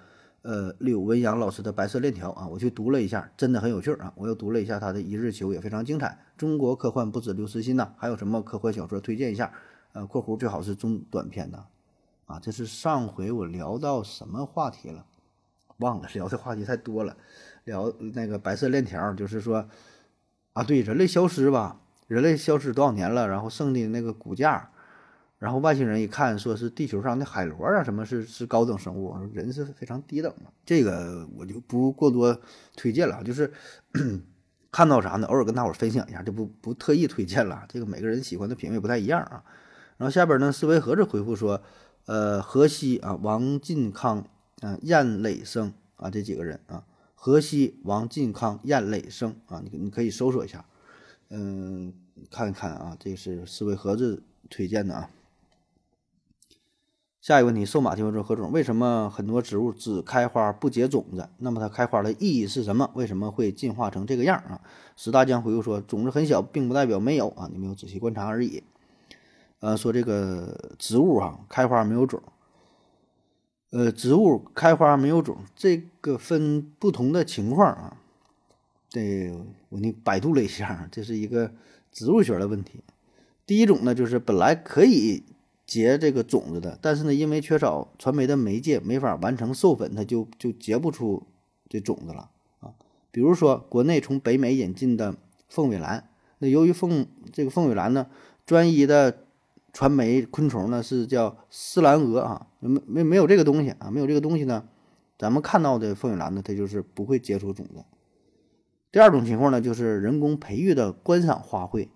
[0.44, 4.14] 呃柳文阳老师的《白色链条》啊，我去读了一下，真的很有趣啊。
[4.16, 6.18] 我又读了一下他的《一日球》，也非常精彩。
[6.38, 9.52] 中国科幻不止刘慈欣呐，还有什么科幻小说推荐一下？
[9.94, 11.66] 呃，括弧最好是中短篇的
[12.26, 12.40] 啊。
[12.40, 15.06] 这是上回我聊到什么话题了？
[15.78, 17.16] 忘了，聊的话题太多了。
[17.70, 19.70] 聊那个白色链条，就是说，
[20.54, 23.28] 啊，对，人类消失吧，人类消失多少年了？
[23.28, 24.72] 然后剩的那个骨架，
[25.38, 30.52] 然后外星人一看，说是地球上的海螺啊，什么是是高等生物，人是非常低等的。
[30.66, 32.42] 这个我就不过多
[32.76, 33.54] 推荐了，就是
[34.72, 37.66] 看到啥呢，偶尔跟大伙分享一下，就不不特意推荐了。
[37.70, 39.44] 这个每个人喜欢的品味不太一样啊。
[39.98, 41.62] 然后下边呢，思维盒子回复说，
[42.06, 44.26] 呃，河西啊，王进康，
[44.62, 46.84] 嗯，燕磊生啊，这几个人啊。
[47.22, 50.64] 河西、王进康、燕磊生啊，你你可以搜索一下，
[51.30, 51.94] 嗯，
[52.32, 55.10] 看一看啊，这是思维盒子推荐的啊。
[57.20, 61.28] 下一个问题，瘦马提问说：何总，为什么很多植物只开花不结种子？
[61.40, 62.90] 那么它开花的意义是什么？
[62.94, 64.62] 为什么会进化成这个样啊？
[64.96, 68.64] 石大江回复说：种子很小，并不代表没有啊，你没有仔细观察而已。
[69.60, 72.24] 呃，说这个植物啊，开花没有种。
[73.72, 77.98] 呃，植物开花没有种，这个分不同的情况啊。
[78.90, 79.32] 这
[79.70, 81.52] 我你百度了一下，这是一个
[81.92, 82.82] 植物学的问题。
[83.46, 85.24] 第一种呢，就是本来可以
[85.68, 91.22] 结这个种子的，但是呢，因为缺少传媒的媒介，没法完成授粉，它就就结不出
[91.70, 92.74] 这种子了啊。
[93.12, 95.16] 比如说，国内从北美引进的
[95.48, 98.08] 凤尾兰，那由于凤这个凤尾兰呢，
[98.46, 99.26] 专一的。
[99.72, 104.68] 传媒昆虫呢是叫丝兰蛾啊，没没没有这个东西啊，没有这个东西呢，
[105.18, 107.84] 咱们看到的凤眼兰呢，它就是不会结出种子。
[108.92, 111.88] 第二种情况呢，就是人工培育的观赏花卉，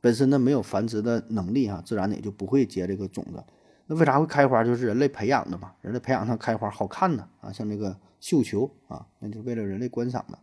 [0.00, 3.44] 本身呢没有繁殖的能力啊，自然也就不会结这个种子。
[3.86, 4.64] 那为啥会开花？
[4.64, 10.38] 就是人类培养的嘛，人类培养它开花好看呢啊，像这个绣球啊，那就为了人类观赏的。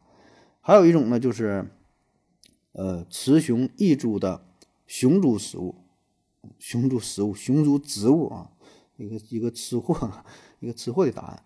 [0.62, 1.66] 还有一种呢，就是
[2.74, 4.46] 呃雌雄异株的
[4.86, 5.76] 雄株食物。
[6.60, 8.52] 雄株食物，雄株植物啊，
[8.98, 10.12] 一个一个吃货，
[10.60, 11.44] 一个吃货的答案。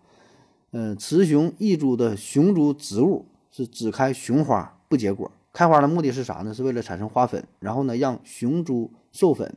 [0.70, 5.30] 嗯，雌雄异株的雄株植物是只开雄花不结果。
[5.52, 6.52] 开花的目的是啥呢？
[6.52, 9.56] 是为了产生花粉，然后呢让雄株授粉，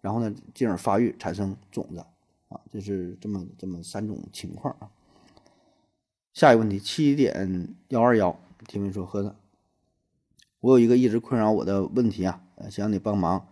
[0.00, 2.04] 然后呢进而发育产生种子
[2.48, 2.60] 啊。
[2.70, 4.90] 这是这么这么三种情况啊。
[6.34, 9.34] 下一个问题，七点幺二幺提问说：何子，
[10.60, 13.46] 我有一个一直困扰我的问题啊，想让你帮忙。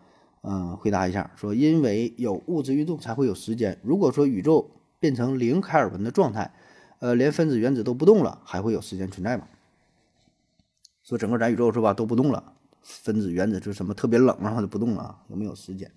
[0.49, 3.81] 嗯，回答一下，说因为有物质运动才会有时间。
[3.83, 6.55] 如果说宇宙变成零开尔文的状态，
[7.01, 9.49] 呃，连分子原子都不动了，还会有时间存在吗？
[11.03, 15.91] 说整个咱宇宙是吧都不动了，分子原子就什么特别冷，然后就不动了，有没有时间？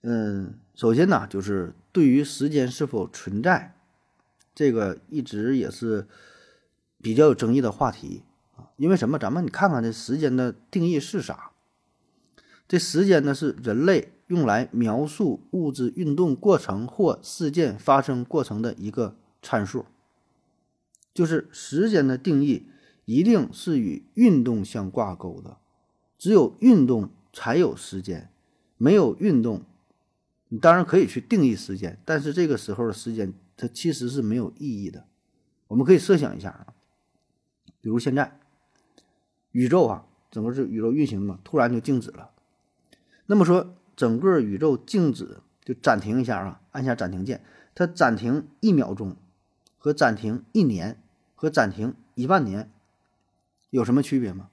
[0.00, 3.74] 嗯，首先呢，就是对于时间是否存在，
[4.54, 6.06] 这个一直也是
[7.02, 8.22] 比较有争议的话题
[8.56, 8.72] 啊。
[8.76, 9.18] 因为什么？
[9.18, 11.50] 咱们你看看这时间的定义是啥？
[12.68, 19.86] 这时间呢，是人类用来描述物质运动过程或事件发生过程的一个参数。
[21.14, 22.66] 就是时间的定义
[23.04, 25.58] 一定是与运动相挂钩的，
[26.18, 28.30] 只有运动才有时间，
[28.76, 29.62] 没有运动，
[30.48, 35.06] 你当然可以去定义时间，但是这个时候的时间它其实是没有意义的。
[35.68, 36.66] 我们可以设想一下啊，
[37.80, 38.38] 比如现在
[39.52, 42.32] 宇宙啊，整个是宇宙运行嘛，突然就静止了。
[43.26, 47.42] 那么说，整个宇宙静止就暂停一下啊，按下暂停键。
[47.74, 49.16] 它暂停一秒钟，
[49.76, 51.02] 和暂停一年，
[51.34, 52.70] 和暂停一万年，
[53.70, 54.48] 有什么区别吗？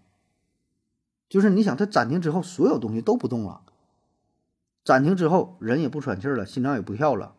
[1.29, 3.61] 就是你想，它暂停之后，所有东西都不动了。
[4.83, 7.35] 暂停之后，人也不喘气了，心脏也不跳了。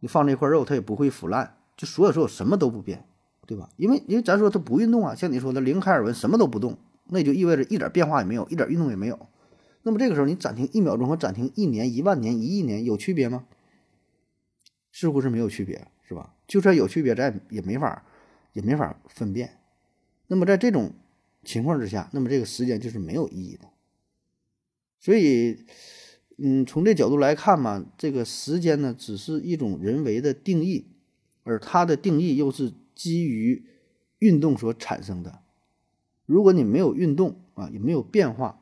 [0.00, 3.06] 你放这块肉，它也不会腐烂，就所有所有什么都不变，
[3.46, 3.70] 对吧？
[3.76, 9.26] 因为因为咱说它不运动啊，像你说的零开尔文，什么都不动，那就意味着一点变化也没有，一点运动也没有。
[9.88, 13.46] 那么这个时候，你暂停一秒钟和暂停一年、一万年、一亿年有区别吗？
[14.92, 16.34] 似乎是没有区别，是吧？
[16.46, 18.04] 就算有区别，咱也没法，
[18.52, 19.58] 也没法分辨。
[20.26, 20.92] 那么在这种
[21.42, 23.70] 情况之下，那么这个时间就是没有意义的。
[25.00, 25.64] 所以，
[26.36, 30.88] 嗯，从这角度来看嘛，这个时间呢，只是一种人为的定义，
[31.44, 33.64] 而它的定义又是基于
[34.18, 35.38] 运动所产生的。
[36.26, 38.60] 如果你没有运动啊，也没有变化，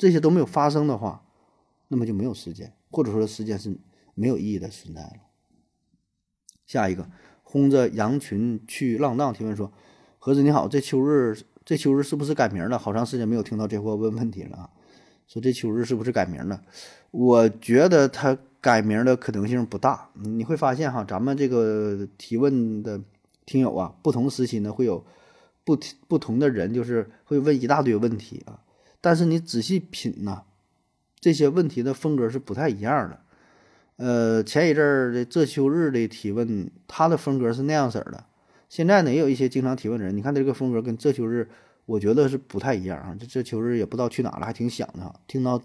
[0.00, 1.22] 这些都没有发生的话，
[1.88, 3.76] 那么就没有时间，或者说时间是
[4.14, 5.12] 没有意义的存在了。
[6.66, 7.06] 下一个，
[7.42, 9.70] 轰着羊群去浪荡提问说
[10.18, 11.36] ：“何子你好，这秋日
[11.66, 12.78] 这秋日是不是改名了？
[12.78, 14.70] 好长时间没有听到这货问问题了啊。”
[15.28, 16.62] 说这秋日是不是改名了？
[17.10, 20.08] 我觉得他改名的可能性不大。
[20.14, 22.98] 你会发现哈，咱们这个提问的
[23.44, 25.04] 听友啊，不同时期呢会有
[25.62, 28.58] 不不同的人，就是会问一大堆问题啊。
[29.00, 30.42] 但是你仔细品呐，
[31.18, 33.20] 这些问题的风格是不太一样的。
[33.96, 38.24] 呃，前一阵儿的这秋日的提问，他的风格是那样式儿的。
[38.68, 41.48] 现在呢，也有一些经常提问的人，你看这个风格跟这秋日。
[41.86, 45.12] 我觉得是不太一样啊，这这秋日也不知道去哪了，还挺想的哈。
[45.26, 45.60] 听到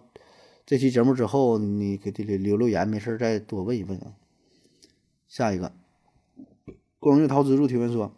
[0.65, 4.13] 这期节目之后，你给这里留留言，没事再多问一问啊。
[5.28, 5.71] 下一个，
[6.98, 8.12] 光月桃之助提问说：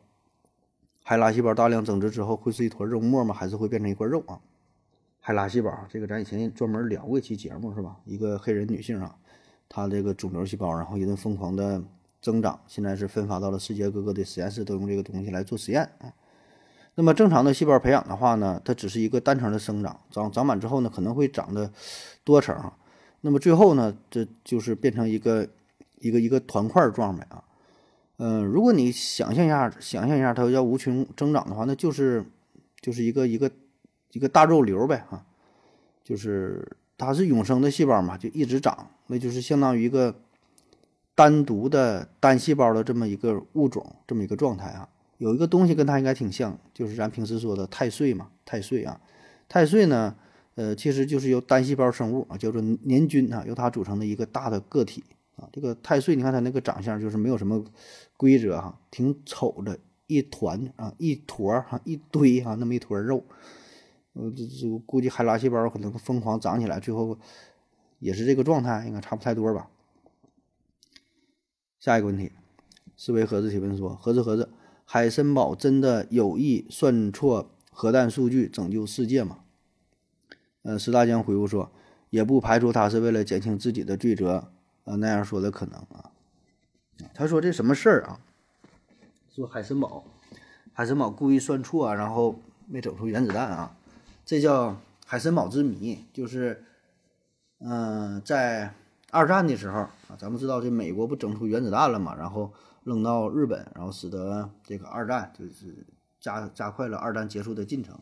[1.03, 3.35] 海拉细胞大量增殖之后会是一坨肉沫吗？
[3.35, 4.39] 还是会变成一块肉啊？
[5.27, 7.97] 海拉细胞这个咱以前专门聊过一期节目是吧？
[8.05, 9.13] 一个黑人女性啊，
[9.67, 11.83] 她这个肿瘤细胞然后一顿疯狂的
[12.21, 16.13] 增长，现在是分发到了世界各个的实验室，都用这个东西来做实验啊。
[16.95, 21.69] 那么正常的细胞培养的话呢，它只是一个单层的生长，长长满之后呢，可能会长得
[22.23, 22.55] 多层。
[23.19, 25.45] 那么最后呢，这就是变成一个
[25.99, 27.43] 一个一个团块状呗啊。
[28.15, 32.23] 嗯，如果你想象一下，想象一下它要无穷增长的话，那就是
[32.79, 33.51] 就是一个一个
[34.17, 35.23] 一个大肉瘤呗哈。
[36.03, 40.15] 就是它是永生的细胞嘛，就一直长，那就是相当于一个
[41.13, 44.87] 单独的单细胞的这么一个物种，这么一个状态啊。
[45.17, 49.01] 有一个东西跟它应该挺像，就是咱平时说的太岁嘛，太岁啊，
[49.49, 50.15] 太岁呢，
[50.55, 55.03] 呃，其实就是由单细胞生物啊，叫做年菌啊，由它组成的一个大的个体
[55.35, 55.49] 啊。
[55.51, 57.61] 这个太岁，你看它那个长相就是没有什么
[58.15, 63.25] 规则哈，挺丑的，一团啊，一坨哈，一堆哈，那么一坨肉。
[64.17, 67.17] 呃，这这估计海拉细胞可能疯狂长起来，最后
[67.99, 69.69] 也是这个状态，应该差不太多吧。
[71.79, 72.31] 下一个问题，
[72.95, 74.49] 思维盒子提问说：盒子盒子。
[74.89, 79.39] 海森堡真的有意算错核弹数据拯救世界吗？
[80.63, 81.69] 呃，石大江回复说，
[82.09, 84.49] 也不排除他是为了减轻自己的罪责，
[84.85, 86.11] 呃，那样说的可能啊。
[87.13, 88.21] 他说这什么事儿啊？
[89.29, 90.05] 说海森堡，
[90.71, 93.76] 海森堡故意算错，然后没整出原子弹啊，
[94.27, 96.05] 这叫海森堡之谜。
[96.13, 96.63] 就是，
[97.61, 98.75] 嗯，在
[99.09, 102.53] 二战的时候啊，咱们知道这美国不整出原子弹了嘛，然后。
[102.83, 105.85] 扔到日本，然后使得这个二战就是
[106.21, 107.99] 加加快了二战结束的进程。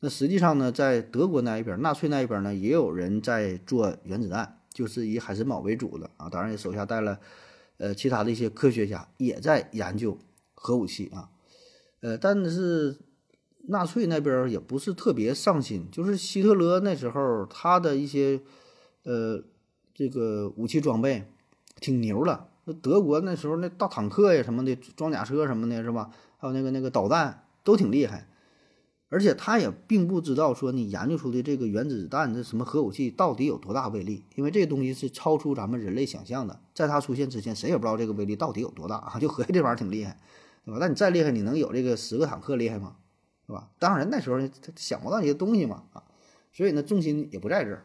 [0.00, 7.20] 那实际上呢，在德国那一边，纳粹那一边呢，也有人在做原子弹，就是以海森堡为主的啊，当然也手下带了
[7.76, 10.18] 呃其他的一些科学家也在研究
[10.54, 11.30] 核武器啊。
[12.00, 12.98] 呃，但是
[13.68, 18.40] 纳粹那边也不是特别上心，就是希特勒那时候他的一些
[19.04, 19.42] 呃
[19.94, 21.30] 这个武器装备
[21.80, 22.48] 挺牛了。
[22.64, 26.10] 那德国那时候那大坦克呀什么的装甲车什么的，是吧？
[26.38, 28.28] 还有那个那个导弹都挺厉害，
[29.08, 36.60] 而且他也并不知道说你研究出的这个原子弹这什么核武器到底有多大威力，因为这东西是超出咱们人类想象的。
[36.74, 39.18] 在它出现之前，谁也不知道这个威力到底有多大啊！
[39.20, 40.18] 就合计这玩意儿挺厉害，
[40.64, 40.78] 对吧？
[40.80, 42.96] 那你再厉害，你能有这个十个坦克厉害吗？
[43.46, 43.70] 是吧？
[43.78, 46.02] 当然那时候他想不到这些东西嘛啊，
[46.52, 47.84] 所以呢重心也不在这儿。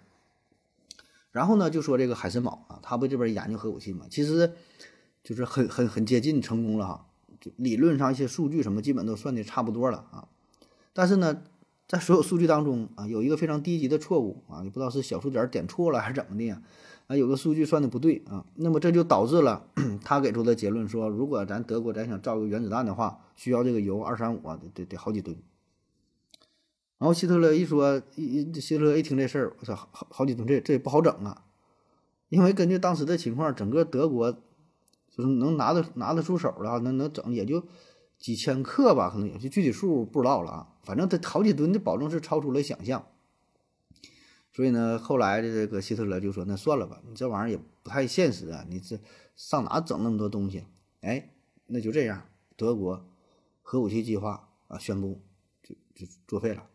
[1.31, 4.53] 然后呢，就说这个海森堡啊，他不这边研究核武器嘛，其实
[5.23, 7.05] 就是很很很接近成功了哈。
[7.39, 10.27] 就理论上一些数据什么，基本都算的差不多了啊。
[10.93, 11.41] 但是呢，
[11.87, 16.61] 在所有数据当中啊，有一个非常低级的错误啊，也不知道是小数点点错了还是怎么的呀
[17.07, 18.45] 啊，有个数据算的不对啊。
[18.55, 19.65] 那么这就导致了
[20.03, 25.35] 他给出的结论说，如果咱德国咱想造个原子弹的话，需要这个铀二三五啊，得得好几吨。
[27.01, 31.45] 然后希特勒一说，一希特勒一听这事儿，我操，好好几吨，这这也不好整啊。
[32.29, 37.65] 因为根据当时的情况，整个德国就是能拿得拿得出手的，能能整也就
[38.19, 40.75] 几千克吧，可能也就具体数不知道了啊。
[40.83, 43.07] 反正他好几吨的保证是超出了想象。
[44.53, 48.99] 所以呢，后来的这个希特勒就说：“那算了吧，你这玩意儿也不太现实啊，你这
[49.35, 50.65] 上哪整那么多东西？”
[51.01, 51.31] 哎，
[51.65, 53.03] 那就这样，德国
[53.63, 55.19] 核武器计划啊宣布
[55.63, 56.67] 就就作废了。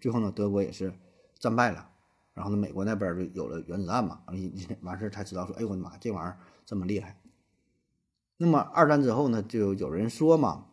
[0.00, 0.92] 最后呢，德国也是
[1.38, 1.90] 战败了，
[2.34, 7.20] 然后呢，美国那边就有了原子弹嘛，完 完事才知道说，哎呦我的妈，这玩意儿这么厉害。
[8.36, 10.66] 那么二战之后呢，就有人说嘛，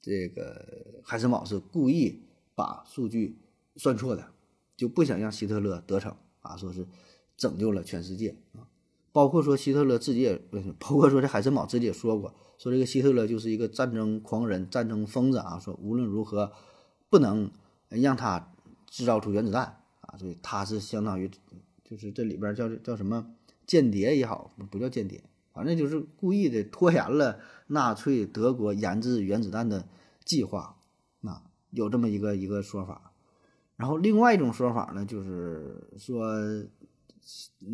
[0.00, 2.22] 这个海森堡是故意
[2.54, 3.38] 把数据
[3.76, 4.32] 算错的，
[4.76, 6.86] 就不想让希特勒得逞啊，说是
[7.36, 8.68] 拯救了全世界啊。
[9.12, 10.36] 包括说希特勒自己也，
[10.78, 15.58] 包括说这海森堡自己也说过，说这个希特勒就是一个战争狂人、战争疯子啊。
[15.58, 16.52] 说无论如何
[17.08, 17.50] 不能
[18.00, 18.52] 让他
[18.86, 19.64] 制造出原子弹
[20.00, 21.30] 啊，所以他是相当于
[21.84, 23.34] 就是这里边叫叫什么
[23.66, 25.22] 间谍也好，不叫间谍，
[25.52, 29.86] 反正就是故意的拖延了纳粹德国研制原子弹的
[30.24, 30.76] 计划。
[31.22, 33.12] 啊有这么一个一个说法。
[33.76, 36.34] 然后另外一种说法呢，就是说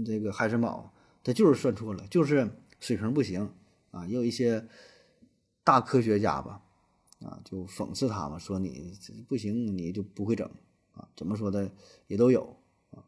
[0.04, 0.92] 这个海森堡。
[1.20, 2.48] 他就是算错了，就是
[2.80, 3.50] 水平不行
[3.90, 4.06] 啊！
[4.06, 4.66] 也有一些
[5.62, 6.62] 大科学家吧，
[7.20, 8.92] 啊，就讽刺他嘛，说你
[9.26, 10.48] 不行，你就不会整
[10.92, 11.08] 啊。
[11.16, 11.70] 怎么说的
[12.06, 12.56] 也都有
[12.90, 13.02] 啊。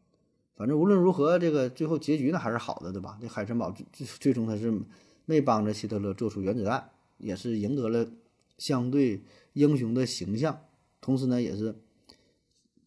[0.55, 3.17] 反正无论如何，这个最后结局呢还是好的，对吧？
[3.21, 4.81] 这海森堡最最终他是
[5.25, 8.11] 没帮着希特勒做出原子弹，也是赢得了
[8.57, 10.65] 相对英雄的形象，
[10.99, 11.75] 同时呢，也是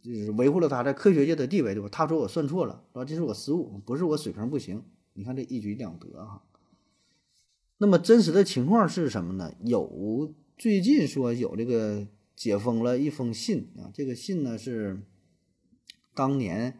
[0.02, 1.88] 就是维护了他在科学界的地位，对吧？
[1.90, 3.04] 他说我算错了，是吧？
[3.04, 4.82] 这是我失误，不是我水平不行。
[5.14, 6.42] 你看这一举两得哈，
[7.78, 9.54] 那么真实的情况是什么呢？
[9.62, 9.80] 有
[10.56, 15.00] 最近说有这个解封了一封信啊，这个信呢是
[16.14, 16.78] 当年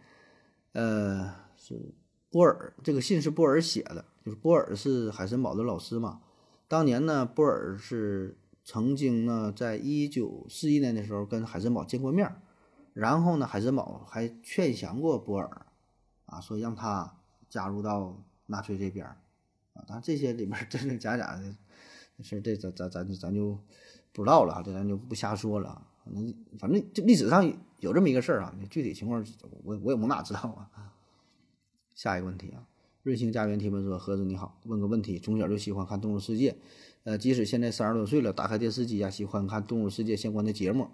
[0.73, 1.95] 呃是
[2.31, 6.21] 波尔，这个信是波尔写的，就是波尔是海森堡的老师嘛。
[6.69, 12.35] 当年呢，波尔是曾经呢在一九四一年的时候跟海森堡见过面，
[12.93, 15.67] 然后呢，海森堡还劝降过波尔
[16.27, 17.17] 啊，说让他。
[17.51, 19.17] 加入到纳粹这边啊，
[19.87, 21.55] 当然这些里面真真假假的
[22.23, 23.59] 事儿，这咱咱咱咱就
[24.13, 25.87] 不知道了，这咱就不瞎说了。
[26.05, 27.51] 反正反正这历史上
[27.81, 29.25] 有这么一个事儿啊，具体情况
[29.63, 30.93] 我我也我哪知道啊。
[31.95, 32.67] 下一个问题啊，
[33.03, 36.53] 瑞星家园提问说：盒子你好，问个问题，从小就喜欢看《动物世界》，
[37.05, 40.89] 呃，即使现在三十多岁了，打开电视机呀，喜欢看《动物世界》相关的节目，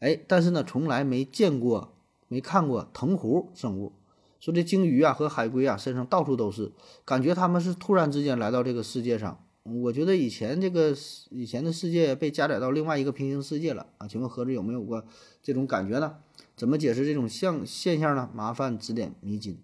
[0.00, 1.94] 哎，但是呢，从来没见过、
[2.28, 3.92] 没看过藤壶生物。
[4.40, 6.72] 说这鲸鱼啊和海龟啊身上到处都是，
[7.04, 9.45] 感觉他们是突然之间来到这个世界上。
[9.66, 10.96] 我觉得以前这个
[11.30, 14.06] 以前的世界被加载到另外一个平行世界了啊？
[14.06, 15.04] 请问盒子有没有过
[15.42, 16.18] 这种感觉呢？
[16.56, 18.30] 怎么解释这种象现象呢？
[18.34, 19.58] 麻烦指点迷津。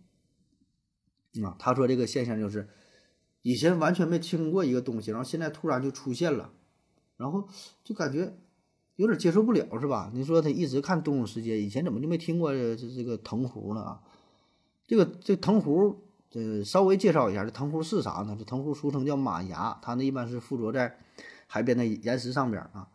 [1.43, 2.69] 啊，他说这个现象就是
[3.43, 6.53] 以前完全没听过一个东西，然后现在突然就出现了，
[7.17, 7.49] 然后
[7.83, 8.37] 就感觉
[8.97, 10.11] 有点接受不了，是吧？
[10.13, 13.81] 你说他一直看《动物世界》，以前怎么就没听过这这个藤壶呢？
[13.81, 14.01] 啊？
[14.87, 15.97] 这个这藤壶，
[16.35, 18.35] 呃，稍微介绍一下，这藤壶是啥呢？
[18.39, 20.97] 这藤壶俗称叫马牙，它呢一般是附着在
[21.47, 22.89] 海边的岩石上边啊，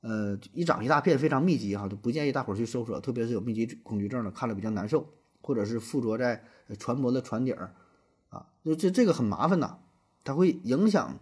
[0.00, 5.06] 呃，一长一大片，非常密集哈，就不建议大伙儿去搜索，特别是有密集恐惧症的，看了比较难受，
[5.40, 6.42] 或者是附着在
[6.78, 7.74] 船舶的船底儿
[8.30, 9.78] 啊，就这这个很麻烦呐，
[10.24, 11.16] 它会影响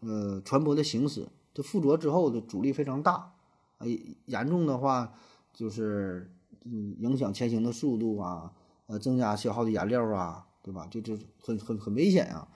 [0.00, 3.32] 呃船舶的行驶，这附着之后的阻力非常大，
[3.78, 3.86] 呃，
[4.26, 5.12] 严重的话
[5.52, 6.32] 就是
[6.64, 8.52] 嗯影响前行的速度啊。
[8.88, 10.86] 呃，增加消耗的燃料啊，对吧？
[10.90, 12.48] 就这很很很危险啊。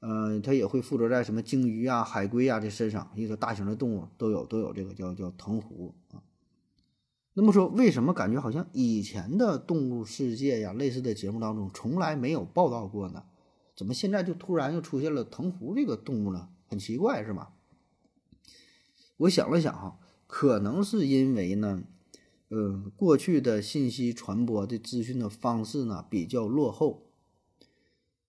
[0.00, 6.22] 呃，它也会附着在什么鲸鱼啊、海龟啊这身上，一个大型的动物都有都有这个叫叫藤壶啊。
[7.34, 13.24] 那么说，为什么感觉好像以前的动物世界呀，类似的节目当中从来没有报道过呢？
[13.74, 16.48] 怎么现在就突然又出现了藤壶这个动物呢？
[16.66, 17.54] 很奇怪，是吧？
[19.16, 21.82] 我想了想哈，可能是因为呢。
[22.50, 27.07] 呃，过去的信息传播的资讯的方式呢比较落后，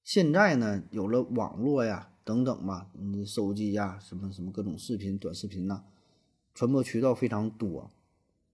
[0.09, 5.83] 现在呢有了网络呀等等嘛，你手机呀什么什么各种视频、短视频呐，
[6.55, 7.91] 传播渠道非常多，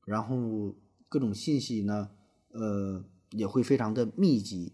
[0.03, 0.75] 然后
[1.07, 2.09] 各种信息呢，
[2.51, 4.73] 呃也会非常的密集，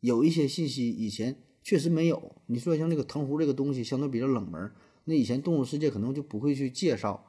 [0.00, 2.34] 有一些信息以前确实没有。
[2.46, 4.72] 你说像这个藤壶这个东西相对比较冷门，
[5.04, 7.24] 那以前动物世界可能就不会去介绍，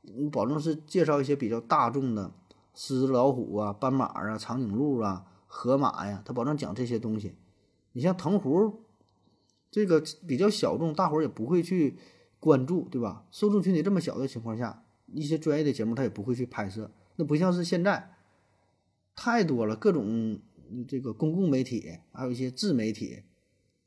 [0.00, 2.32] 你保证是介绍一些比较大众的。
[2.74, 7.36] 狮子、老虎啊，斑马啊，长颈鹿啊，河马呀，他保证讲这些东西。
[7.92, 8.84] 你像藤壶，
[9.70, 11.98] 这个比较小众，大伙儿也不会去
[12.40, 13.26] 关注，对吧？
[13.30, 16.90] 受众群体这么小的情况下，一些专业的节目他也不会去拍摄。
[17.16, 18.14] 那不像是现在，
[19.14, 20.40] 太多了，各种
[20.88, 23.22] 这个公共媒体，还有一些自媒体，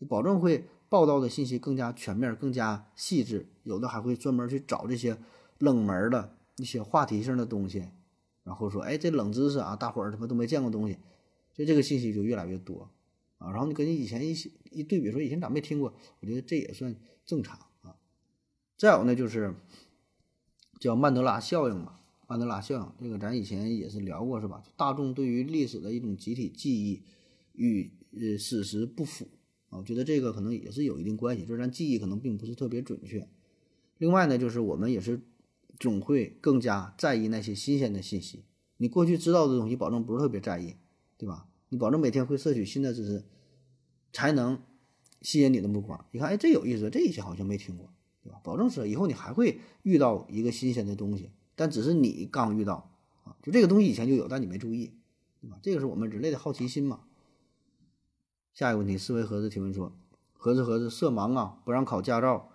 [0.08, 3.48] 保证会报道的信息更加全面、更加细致。
[3.64, 5.18] 有的还会专门去找这些
[5.58, 7.90] 冷门的一些话题性的东西。
[8.44, 11.00] 然后说，哎，这冷知识啊，大伙儿他妈都没见过东西，
[11.56, 12.88] 所以这个信息就越来越多
[13.38, 13.52] 啊。
[13.52, 14.34] 然后你跟你以前一
[14.72, 15.94] 一对比，说以前咋没听过？
[16.20, 17.96] 我觉得这也算正常啊。
[18.78, 19.56] 再有呢，就是
[20.80, 22.00] 叫曼德拉效应嘛。
[22.28, 24.64] 曼德拉效应这个咱以前也是聊过，是吧？
[24.76, 27.04] 大众对于历史的一种集体记忆
[27.54, 29.28] 与呃史实不符
[29.70, 33.28] 啊，我觉得这个可能也是有一定关系，就是咱记忆可能并不是特别准确。
[33.98, 35.22] 另外呢，就是我们也是。
[35.78, 38.46] 总会更加在意那些新鲜的信息
[38.78, 40.76] 你过去知道的东西，保证不是特别在意，
[41.18, 41.50] 对吧？
[41.76, 43.26] 你保证每天会摄取新的知识，
[44.14, 44.62] 才能
[45.22, 46.06] 吸引你的目光。
[46.12, 47.90] 你看，哎，这有意思，这以前好像没听过，
[48.24, 48.40] 对吧？
[48.42, 52.96] 保证是以后你还会遇到一个新鲜的东西，但只是你刚遇到
[53.26, 54.94] 啊，就这个东西以前就有，但你没注意，
[55.42, 55.60] 对吧？
[55.62, 57.02] 这个是我们人类的好奇心嘛。
[58.54, 59.92] 下一个问题，思维盒子提问说：
[60.32, 62.52] 盒子盒子，色盲啊，不让考驾照，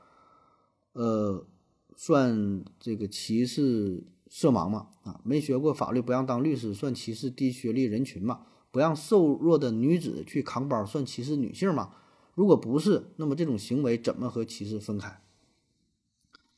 [0.95, 1.47] 呃，
[1.95, 4.89] 算这个歧视色盲吗？
[5.03, 8.47] 啊，没学过法律不让当律师，算歧视低学历人群吗？
[8.71, 11.93] 不让瘦弱的女子去扛包，算歧视女性吗？
[12.35, 15.21] 如果不是，那么这种行为怎么和歧视分开？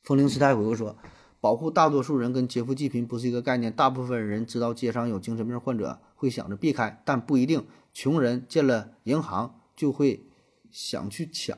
[0.03, 0.95] 风铃师太回复说：
[1.41, 7.65] 保护大多数人跟劫富济贫不是一个概念，大部分人知道街上有精神病患者会想着避开，但不一定。
[7.93, 10.25] 穷人见了银行就会
[10.71, 11.57] 想去抢，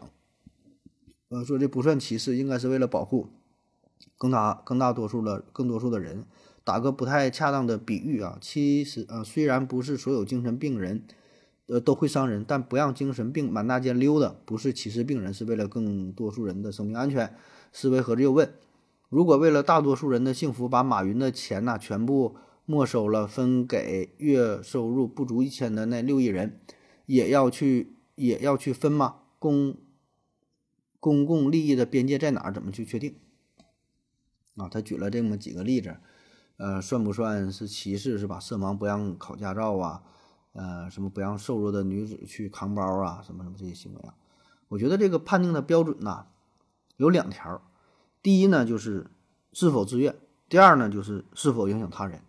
[1.29, 3.29] 呃，说这不算歧视，应该是为了保护
[4.17, 6.25] 更大更大多数的更多数的人。
[6.65, 11.05] 打个不太恰当的比喻啊，其实啊，虽然不是所有精神病人
[11.67, 17.33] 呃都会伤人，但不让精神病满大街溜达，不是歧视病人，是为了更多数人的生命安全。
[17.71, 18.51] 思维盒子又问：
[19.07, 22.35] 如果为了大多数人的幸福，把马云的钱呐全部？
[22.67, 26.59] 没收了，分给月收入不足一千的那六亿人，
[27.05, 29.17] 也要去也要去分吗？
[29.37, 29.77] 公
[30.99, 32.51] 公共利益的边界在哪儿？
[32.51, 33.13] 怎么去确定？
[34.55, 35.97] 啊，他举了这么几个例子，
[36.57, 38.39] 呃，算不算是歧视是吧？
[38.39, 40.03] 色盲不让考驾照啊，
[40.53, 44.13] 呃，什么不让瘦弱的女子去扛包啊，什么什么这些行为啊？
[44.69, 46.25] 我觉得这个判定的标准呐，
[46.97, 47.61] 有两条，
[48.21, 49.07] 第一呢就是
[49.53, 50.15] 是否自愿，
[50.49, 52.21] 第二呢就是是否影响他人。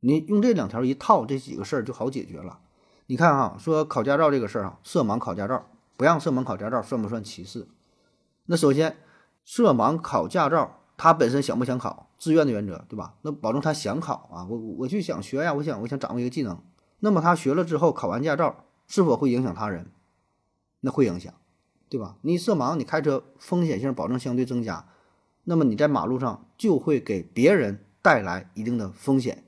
[0.00, 2.60] 你用这两条一套，这几个事儿就好解决了。
[3.06, 5.66] 你看哈，说考驾照这个事儿啊，色盲考驾照
[5.96, 7.66] 不让色盲考驾照，算不算歧视？
[8.46, 8.96] 那首先，
[9.44, 13.14] 色盲考驾照，他本身想不想考，自愿的原则，对吧？
[13.22, 16.58] 那保证他想考啊，我我去想学呀，我想我想掌握一个技能。
[17.00, 19.90] 那么他学了之后，考完驾照，是否会影响他人？
[20.80, 21.34] 那会影响，
[21.88, 22.16] 对吧？
[22.22, 24.88] 你色盲，你开车风险性保证相对增加，
[25.44, 29.44] 那么你在马路上就会给别人带来一定的风险。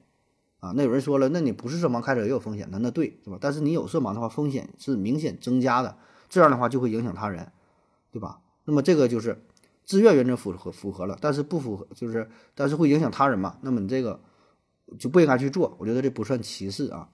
[0.60, 3.38] 啊，那有人说了，那你不是色盲开车也有风险的，那对，是吧？
[3.40, 5.96] 但是你有色盲的话，风险是明显增加的，
[6.28, 7.52] 这样的话就会影响他人，
[8.10, 8.40] 对吧？
[8.64, 9.44] 那么这个就是
[9.88, 13.56] 自愿原则符合符合了，但是不符合就是但是会影响他人嘛？
[13.62, 14.20] 那么你这个
[14.98, 17.08] 就不应该去做，我觉得这不算歧视啊。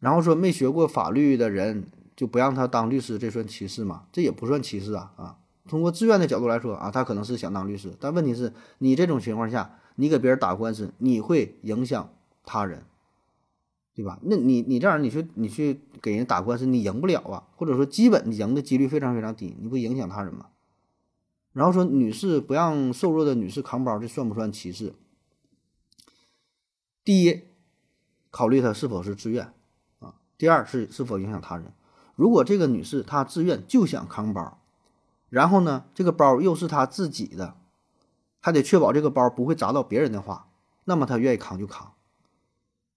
[0.00, 1.84] 然后说没学过法律的人
[2.16, 4.02] 就不让他当律师，这算歧视吗？
[4.10, 5.38] 这也不算歧视啊啊！
[5.68, 12.10] 通过自愿的角度来说啊，他可能是想当律师，但问题是你这种情况下，你给别人打官司，你会影响。
[12.48, 12.84] 他人，
[13.92, 14.20] 对吧？
[14.22, 20.46] 那你你这样，你去你去给人打官司，你赢不了啊，或者说基本赢的几率非常非常低，你不影响他人吗？
[21.56, 24.92] 然后说女士不让瘦弱的女士扛包，这算不算歧视？
[27.02, 27.44] 第一，
[28.30, 29.54] 考虑她是否是自愿
[30.00, 31.72] 啊；第二是是否影响他人。
[32.14, 34.60] 如果这个女士她自愿就想扛包，
[35.30, 37.56] 然后呢，这个包又是她自己的，
[38.38, 40.50] 还得确保这个包不会砸到别人的话，
[40.84, 41.94] 那么她愿意扛就扛。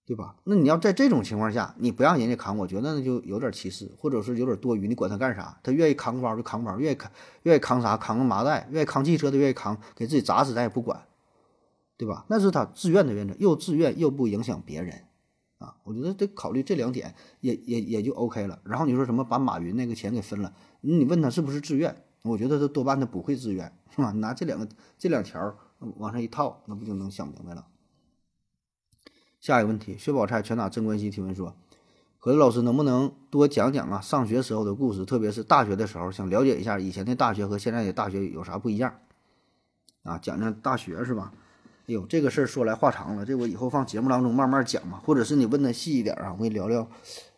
[0.10, 0.34] 对吧？
[0.43, 4.88] 那你要在这种情况下，你不让人家扛，我觉得那就有点歧视，或者是有点多余。
[4.88, 5.55] 你管他干啥？
[5.62, 7.12] 他愿意扛包就扛包，愿意扛
[7.43, 7.95] 愿意扛啥？
[7.95, 10.99] 扛个麻袋，愿意扛汽车的愿意扛，给自己砸死咱也不管，
[11.95, 12.26] 对吧？
[12.28, 14.99] 那是他自愿的原则，又自愿又不影响别人
[15.60, 15.76] 啊。
[15.84, 18.60] 我觉得得考虑这两点，也也也就 OK 了。
[18.64, 20.51] 然后你说什么把马云那个钱给分了？
[20.82, 21.95] 你问他是不是自愿？
[22.24, 24.10] 我觉得他多半他不会自愿，是吧？
[24.14, 25.55] 拿这两个这两条
[25.97, 27.64] 往上一套，那不就能想明白了？
[29.39, 31.55] 下一个问题，薛宝钗全打镇关西提问说
[32.19, 38.93] ：“何老师能不能多讲讲啊上学时候的故事，特别是大学的时候，想了解一下以前的大学和现在的大学有啥不一样
[40.03, 40.17] 啊？
[40.17, 41.31] 讲讲大学是吧？
[41.87, 46.85] 哎呦，这个事儿说来话长了，这我以后放节目当中慢慢讲嘛，或者是你问的细一点啊，我给你聊聊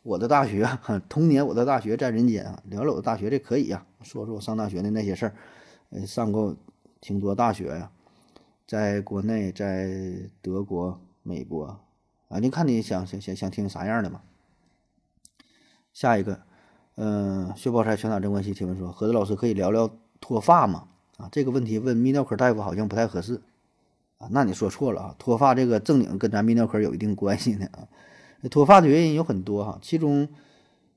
[0.01, 0.67] 我的大学，
[1.07, 5.35] 童年我的大学在人间啊，聊聊我的大学这可以呀，说说我上大学的那些事儿，
[5.91, 6.55] 呃，上过
[6.99, 7.91] 挺多大学呀，
[8.67, 11.79] 在国内，在德国、美国。”
[12.31, 14.21] 啊，您看你想想想想听啥样的嘛？
[15.91, 16.39] 下一个，
[16.95, 19.89] 嗯，薛宝钗全打镇关西提问说：何子老师可以聊聊
[20.21, 20.87] 脱发吗？
[21.17, 23.41] 啊，这个问题问泌尿科大夫好像不太合适
[24.17, 24.29] 啊。
[24.31, 27.89] 那你说错了啊，脱发这个正经跟咱泌尿科有一定关系呢啊。
[28.49, 30.29] 脱发的原因有很多哈，其中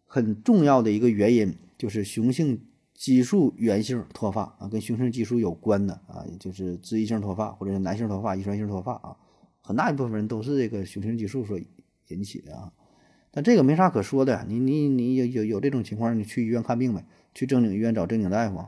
[0.07, 2.65] 很重要的一个原因就是雄性
[2.95, 9.17] 激素源性脱发啊，跟雄性激素有关的啊，也就是脂溢性脱发或者是男性脱发、遗传性脱发啊。
[9.67, 11.59] 很大一部分人都是这个雄性激素所
[12.09, 12.71] 引起的啊，
[13.31, 14.45] 但这个没啥可说的。
[14.47, 18.67] 你你你有有有这种情况，你去医院看病呗，去正经医院找正经大夫。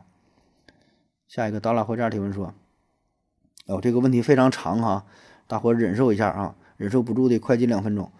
[1.28, 2.54] 下一个，达拉货架提问说
[3.68, 5.04] ：“哦，这个问题非常长哈，
[5.46, 6.56] 大伙忍受一下啊。
[6.78, 8.10] 忍受不住的快进两分钟。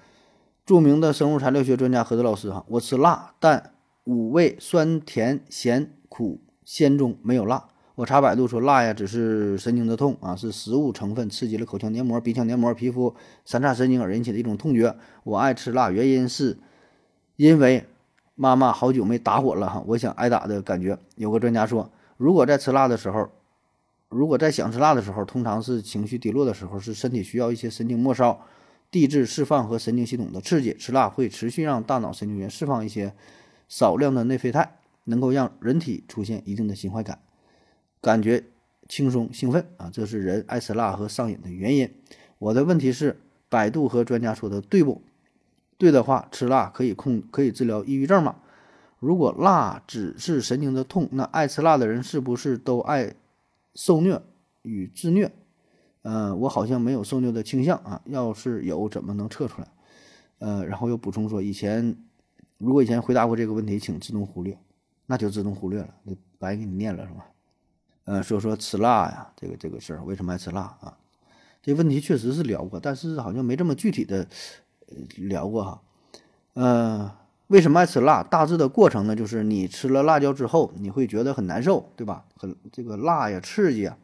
[0.64, 3.72] 著名的生物材料学专家何德老师哈，我吃辣，但
[4.04, 7.68] 五味酸甜咸苦鲜中没有辣。
[7.96, 13.14] 我查百度说辣呀，只是神经的痛啊，是食物成分刺激了口腔黏膜、鼻腔黏膜、皮肤
[13.46, 14.94] 三叉神经而引起的一种痛觉。
[15.24, 16.58] 我爱吃辣，原因是
[17.36, 17.86] 因为
[18.34, 20.98] 妈妈好久没打我了哈，我想挨打的感觉。
[21.14, 23.30] 有个专家说，如果在吃辣的时候，
[24.10, 28.38] 如果在想吃辣的时候，通常是情绪低落的时候，是身体需要一些神经末梢
[28.90, 30.74] 递质释放和神经系统的刺激。
[30.74, 33.14] 吃辣会持续让大脑神经元释放一些
[33.68, 37.20] 少量的内啡肽，能够让人体出现一定的心快感。
[38.06, 38.44] 感觉
[38.88, 41.92] 轻松兴奋啊，这是人爱吃辣和上瘾的原因。
[42.38, 45.02] 我的问题是，百度和专家说的对不？
[45.76, 48.36] 对的话，吃辣可以控可以治疗抑郁症吗？
[49.00, 53.12] 如果辣只是神经的痛，那爱吃辣的人是不是都爱
[53.74, 54.22] 受虐
[54.62, 55.32] 与自虐？
[56.02, 58.00] 嗯，我好像没有受虐的倾向啊。
[58.04, 59.66] 要是有，怎么能测出来？
[60.38, 61.96] 呃，然后又补充说，以前
[62.58, 64.56] 如果以前回答过这个问题，请自动忽略，
[65.06, 67.26] 那就自动忽略了，就白给你念了是吧？
[68.06, 70.96] 呃，说说吃辣呀，这个这个事儿，为什么爱吃辣啊？
[71.60, 74.28] 这问题确实是聊过，但是好像没这么具体的
[75.16, 75.82] 聊过哈。
[76.54, 77.12] 呃，
[77.48, 78.22] 为什么爱吃辣？
[78.22, 82.24] 大致的过程呢，就是你吃了辣椒之后，你会觉得很难受，对吧？
[82.36, 83.98] 很这个辣呀，刺激啊。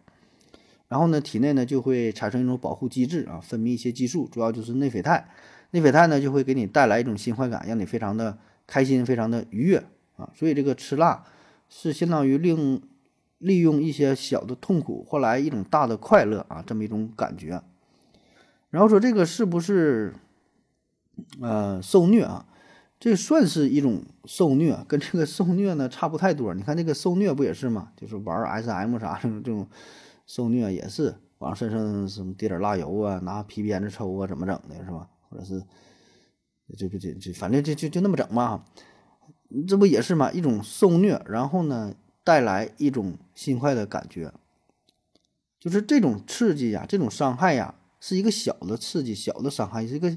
[0.89, 5.29] 然后呢，体内呢就会产生一种保护机制啊，分泌一些激素，主要就是内啡肽。
[5.71, 8.37] 内啡肽呢就会给你带来一种新快感，让你非常的
[8.67, 9.85] 开心，非常的愉悦
[10.17, 10.29] 啊。
[10.35, 11.25] 所以这个吃辣
[11.69, 12.83] 是相当于令。
[13.43, 17.61] 利用一些小的痛苦换来一种大的快乐啊，这么一种感觉。
[18.71, 20.15] 然后说这个是不是
[21.41, 22.47] 呃受虐啊？
[23.01, 26.55] 这算是一种受虐，跟这个受虐呢差不太多。
[26.55, 27.91] 你看这个受虐不也是吗？
[27.97, 29.67] 就是玩 SM 啥的这种
[30.25, 35.09] 受虐也是往身上什么滴点蜡油啊，拿皮鞭子抽啊，怎么整的是吧？
[35.29, 35.61] 或者是
[36.79, 38.65] 就就就就反正就就就那么整嘛。
[39.67, 40.31] 这不也是嘛？
[40.31, 41.93] 一种受虐，然后呢？
[42.25, 44.33] 带来一种心快的感觉，
[45.59, 50.17] 就是这种刺激呀，这种伤害呀，是一个小的刺激，小的伤害，是一个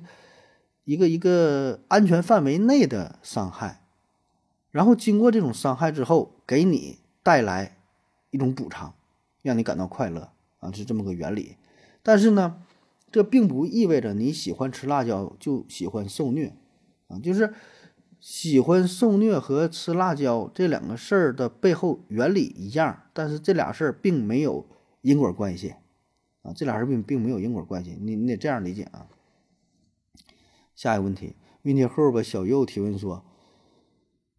[0.84, 3.82] 一个一个安全范围内的伤害。
[4.72, 7.78] 然后经过这种伤害之后，给你带来
[8.30, 8.94] 一种补偿，
[9.42, 11.56] 让你感到快乐啊，是这么个原理。
[12.04, 12.62] 但是呢，
[13.12, 16.54] 这并不意味着你喜欢吃辣椒就喜欢受虐
[17.08, 17.54] 啊，就是。
[18.26, 24.66] 喜欢受虐和吃辣椒这两个事儿的背后原理一样，但是这俩事儿并没有
[25.04, 25.76] 因果关系
[26.42, 29.06] 啊，这俩事儿并并没有因果关系，你你得这样理解啊。
[30.74, 33.24] 下一个问题，问题后吧小右提问说，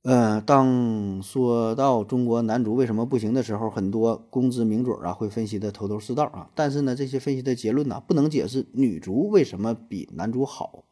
[0.03, 10.83] 呃，当说到中国男足为什么不行的时候，很多公知名嘴啊会分析的头头是道啊，但是呢，这些分析的结论呢，不能解释女足为什么比男足好，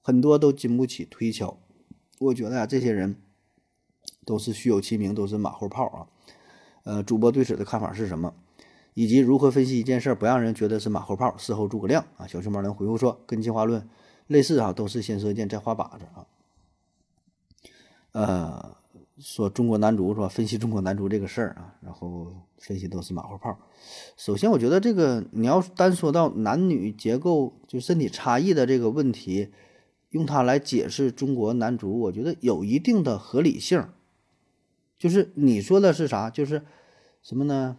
[0.00, 1.58] 很多都经不起推敲。
[2.22, 3.16] 我觉得呀，这些人
[4.24, 6.06] 都是虚有其名，都是马后炮啊。
[6.84, 8.34] 呃，主播对此的看法是什么？
[8.94, 12.26] 以及如何分析一件事不让人觉得是马后炮，事后诸葛亮啊？
[12.26, 13.88] 小熊猫能回复说，跟进化论
[14.26, 16.26] 类似啊，都是先射箭再画靶子啊。
[18.12, 18.76] 呃，
[19.18, 20.28] 说中国男足是吧？
[20.28, 23.56] 分析中国男足这个事儿啊，然后分析都是马后炮。
[24.16, 29.52] 首先，我觉得这个你要单说到男女结构就身体差异的这个问题。
[30.12, 33.84] 用它来解释中国男足，我觉得有一定的合理性。
[34.98, 36.30] 就是你说的是啥？
[36.30, 36.62] 就是
[37.22, 37.76] 什么呢？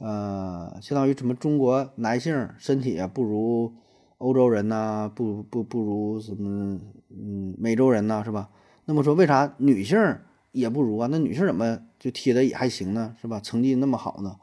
[0.00, 1.34] 呃，相当于什么？
[1.34, 3.72] 中国男性身体啊不如
[4.18, 6.80] 欧洲人呐，不不不如什么？
[7.10, 8.50] 嗯，美洲人呐，是吧？
[8.86, 10.18] 那么说为啥女性
[10.52, 11.08] 也不如啊？
[11.10, 13.14] 那女性怎么就踢的也还行呢？
[13.20, 13.38] 是吧？
[13.40, 14.36] 成绩那么好呢？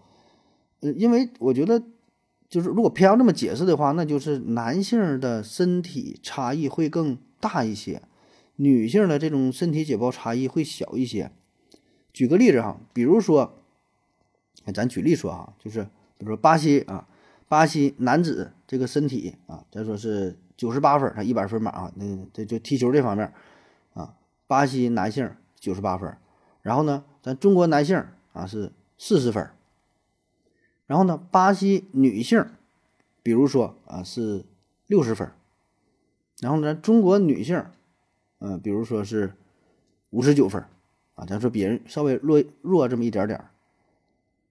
[0.81, 1.83] 呃，因为我觉得。
[2.51, 8.01] 就是如果偏要这么解释的话，那就是男性的身体差异会更大一些，
[8.57, 11.31] 女性的这种身体解剖差异会小一些。
[12.11, 13.53] 举个例子哈，比如说，
[14.73, 15.83] 咱举例说哈，就是
[16.17, 17.07] 比如说巴西啊，
[17.47, 23.33] 巴西男子这个身体啊，咱说是九十八分，他一百分满啊，那这就踢球这方面
[23.93, 24.13] 啊，
[24.45, 26.13] 巴西男性九十八分，
[26.61, 29.49] 然后呢，咱中国男性啊是四十分。
[30.91, 32.45] 然后呢，巴西女性，
[33.23, 34.43] 比如说啊是
[34.87, 35.31] 六十分，
[36.41, 37.63] 然后呢，中国女性，
[38.39, 39.31] 嗯，比如说是
[40.09, 40.61] 五十九分，
[41.15, 43.51] 啊，咱说别人稍微弱弱这么一点点儿，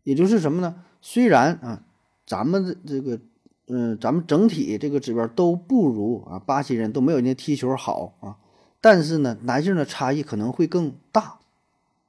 [0.02, 0.82] 也就是什么呢？
[1.02, 1.82] 虽然啊，
[2.26, 3.20] 咱们的这个，
[3.66, 8.38] 嗯，咱们整体这个指标都不如啊巴西人都没有人家踢球好啊，
[8.80, 11.40] 但是呢，男性的差异可能会更大，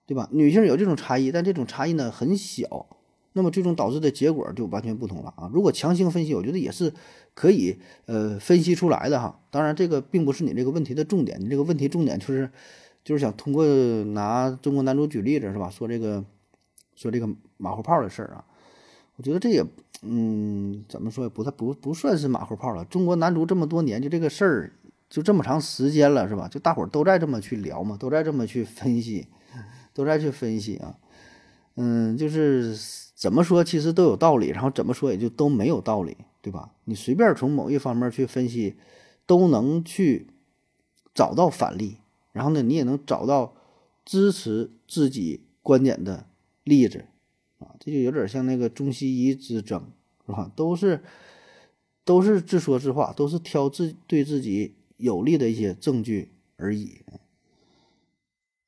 [0.05, 0.29] 对吧？
[0.31, 2.87] 女性有这种差异，但这种差异呢很小。
[3.33, 5.49] 那么最终导致的结果就完全不同了啊！
[5.53, 6.93] 如果强行分析，我觉得也是
[7.33, 9.39] 可以呃分析出来的哈。
[9.49, 12.49] 当然，这个并不是你这个问题的重点，你这个问题重点就是
[13.03, 13.65] 就是想通过
[14.13, 15.69] 拿中国男足举例子是吧？
[15.69, 16.23] 说这个
[16.95, 18.43] 说这个马后炮的事儿啊，
[19.15, 19.65] 我觉得这也
[20.01, 22.83] 嗯怎么说也不太不不算是马后炮了。
[22.85, 24.73] 中国男足这么多年，就这个事儿
[25.09, 26.49] 就这么长时间了是吧？
[26.49, 29.27] 就大伙儿都在这么去聊嘛，都在这么去分析，
[29.93, 30.97] 都在去分析啊。
[31.75, 32.75] 嗯，就是
[33.21, 36.73] 怎么说，其实都有道理，然后怎么说也就都没有道理，对吧？
[36.85, 38.77] 你随便从某一方面去分析，
[39.27, 40.25] 都能去
[41.13, 41.97] 找到反例，
[42.31, 43.53] 然后呢，你也能找到
[44.03, 46.25] 支持自己观点的
[46.63, 47.05] 例子
[47.59, 49.91] 啊，这就有点像那个中西医之争，
[50.25, 50.51] 是吧？
[50.55, 51.03] 都是
[52.03, 57.03] 都是自说自话，都是挑自对自己有利的一些证据而已。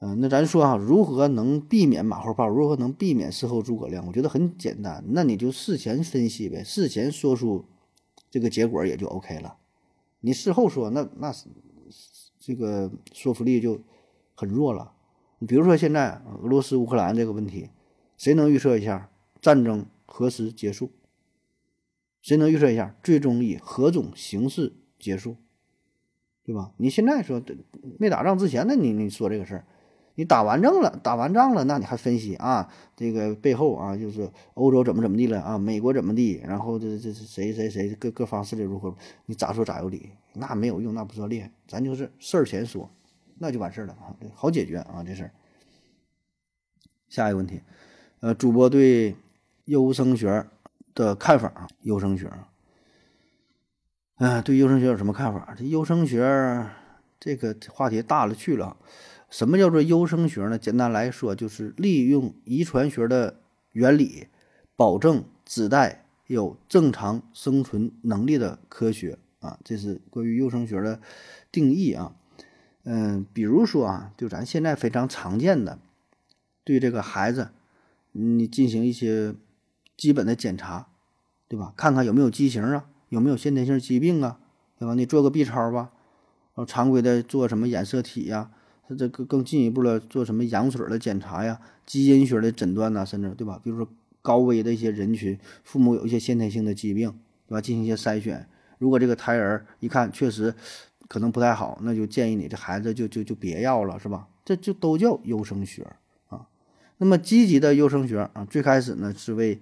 [0.05, 2.45] 嗯，那咱说哈，如何能避免马后炮？
[2.49, 4.05] 如何能避免事后诸葛亮？
[4.05, 7.63] 我觉得很简单，那你就事前分析呗，事前说出
[8.29, 9.55] 这个结果也就 OK 了。
[10.19, 11.47] 你事后说，那那是
[12.37, 13.79] 这个说服力就
[14.35, 14.91] 很弱了。
[15.39, 17.69] 你比如说现在俄罗斯乌克兰这个问题，
[18.17, 20.91] 谁能预测一下战争何时结束？
[22.21, 25.37] 谁能预测一下最终以何种形式结束？
[26.43, 26.73] 对吧？
[26.75, 27.41] 你现在说
[27.97, 29.65] 没打仗之前，那你你说这个事儿。
[30.15, 32.69] 你打完仗了，打完仗了，那你还分析啊？
[32.95, 35.57] 这个背后啊，就是欧洲怎么怎么地了啊？
[35.57, 36.39] 美国怎么地？
[36.45, 38.95] 然后这这谁谁谁各各方势力如何？
[39.25, 40.11] 你咋说咋有理？
[40.33, 41.51] 那没有用，那不算厉害。
[41.67, 42.89] 咱就是事儿前说，
[43.39, 45.31] 那就完事儿了啊，好解决啊这事儿。
[47.09, 47.61] 下一个问题，
[48.19, 49.15] 呃，主播对
[49.65, 50.45] 优生学
[50.93, 52.31] 的看法，优生学，
[54.17, 55.55] 嗯，对优生学有什么看法？
[55.57, 56.67] 这优生学
[57.19, 58.77] 这个话题大了去了。
[59.33, 60.59] 什么叫做优生学呢？
[60.59, 63.39] 简单来说，就是利用遗传学的
[63.71, 64.27] 原理，
[64.75, 69.57] 保证子代有正常生存能力的科学啊。
[69.63, 71.01] 这是关于优生学的
[71.51, 72.15] 定义啊。
[72.83, 75.79] 嗯，比如说啊，就咱现在非常常见的，
[76.63, 77.49] 对这个孩子，
[78.11, 79.33] 你进行一些
[79.97, 80.89] 基本的检查，
[81.47, 81.73] 对吧？
[81.75, 84.37] 看看有没有畸形啊，有没有先天性疾病啊，
[84.77, 84.93] 对吧？
[84.93, 85.89] 你做个 B 超吧，
[86.53, 88.51] 然后常规的做什么染色体呀？
[88.87, 93.59] 他这个更进一步了做什么羊水的检查呀，基因学的诊断呐，甚至对吧？
[93.63, 93.87] 比如说
[94.21, 97.09] 高危的一些人群，父母有一些先天性的疾病，
[97.47, 97.61] 对吧？
[97.61, 98.45] 进行一些筛选。
[98.79, 100.53] 如果这个胎儿一看确实
[101.07, 104.27] 可能不太好，那就建议你这孩子就就就别要了，是吧？
[104.43, 105.87] 这就都叫优生学
[106.27, 106.47] 啊。
[106.97, 109.61] 那么积极的优生学啊，最开始呢是为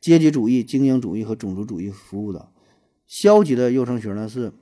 [0.00, 2.48] 阶级主义、精英主义和种族主义服务的；
[3.08, 4.52] 消极的优生学呢是。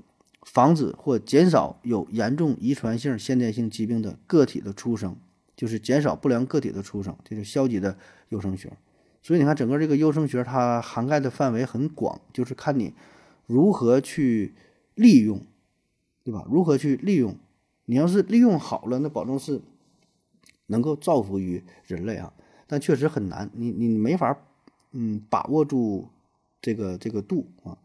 [0.43, 5.17] 防止或减少有严重遗传性先天性疾病的个体的出生，
[5.57, 7.99] 就是减少不良个体的出生，这是消极的
[8.31, 8.73] 优生学。
[9.21, 12.95] 所以你看，整个这个优生学它涵盖的范围很广，就是看你
[13.47, 14.55] 如何去
[14.95, 15.45] 利用，
[16.25, 16.47] 对吧？
[16.49, 17.37] 如何去利用？
[17.85, 19.61] 你要是利用好了，那保证是
[20.67, 22.33] 能够造福于人类啊。
[22.67, 24.39] 但确实很难，你你没法
[24.93, 26.09] 嗯把握住
[26.63, 27.77] 这个这个度啊。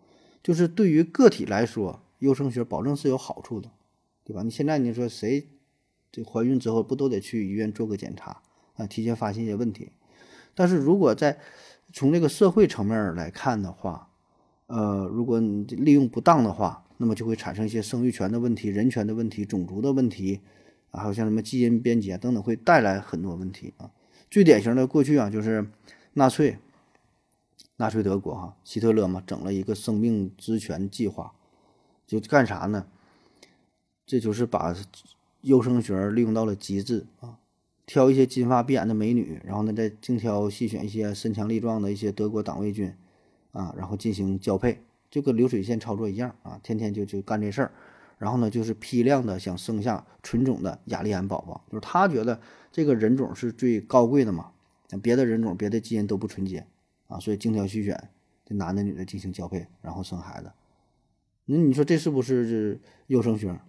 [0.41, 1.99] 就是对于个体来说。
[2.23, 3.69] 优生学保证是有好处的，
[4.23, 4.43] 对吧？
[4.43, 5.45] 你现在你说谁
[6.09, 8.41] 这怀孕之后不都得去医院做个检查
[8.75, 9.91] 啊，提前发现一些问题？
[10.55, 11.37] 但是如果在
[11.91, 14.09] 从这个社会层面来看的话，
[14.67, 20.39] 呃，如果你利用不当的话，那么就会产生一些生育权的问题、人权的问题、种族的问题，
[20.91, 23.91] 还有像什么基因编辑啊等等，会带来很多问题啊。
[24.31, 25.67] 最典型的过去啊，就是
[26.13, 26.57] 纳粹，
[27.75, 31.33] 纳粹德国哈，希特勒嘛，整了一个生命之权计划。
[32.05, 32.85] 就干啥呢？
[34.05, 34.75] 这就是把
[35.41, 37.39] 优生学利用到了极致啊！
[37.85, 42.93] 挑一些金发碧眼的美女，然后呢再精挑细选一些身强力壮的一些德国党卫军
[43.51, 46.59] 啊，然后进行交配，就跟流水线操作一样啊！
[46.63, 47.71] 天天就就干这事儿，
[48.17, 52.39] 然后呢就是批量的想生下纯种的雅利安宝宝，就是他觉得
[52.71, 54.51] 这个人种是最高贵的嘛，
[55.01, 56.65] 别的人种别的基因都不纯洁
[57.07, 58.09] 啊，所以精挑细选，
[58.45, 60.51] 这男的女的进行交配，然后生孩子。
[61.45, 63.59] 那你说这是不是优生学？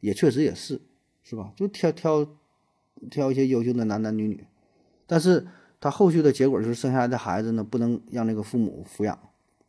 [0.00, 0.80] 也确实也是，
[1.22, 1.52] 是吧？
[1.54, 2.26] 就挑挑
[3.10, 4.46] 挑一些优秀的男男女女，
[5.06, 5.46] 但是
[5.78, 9.18] 他后续的结果就是生下来的孩子呢，不能让那个父母抚养，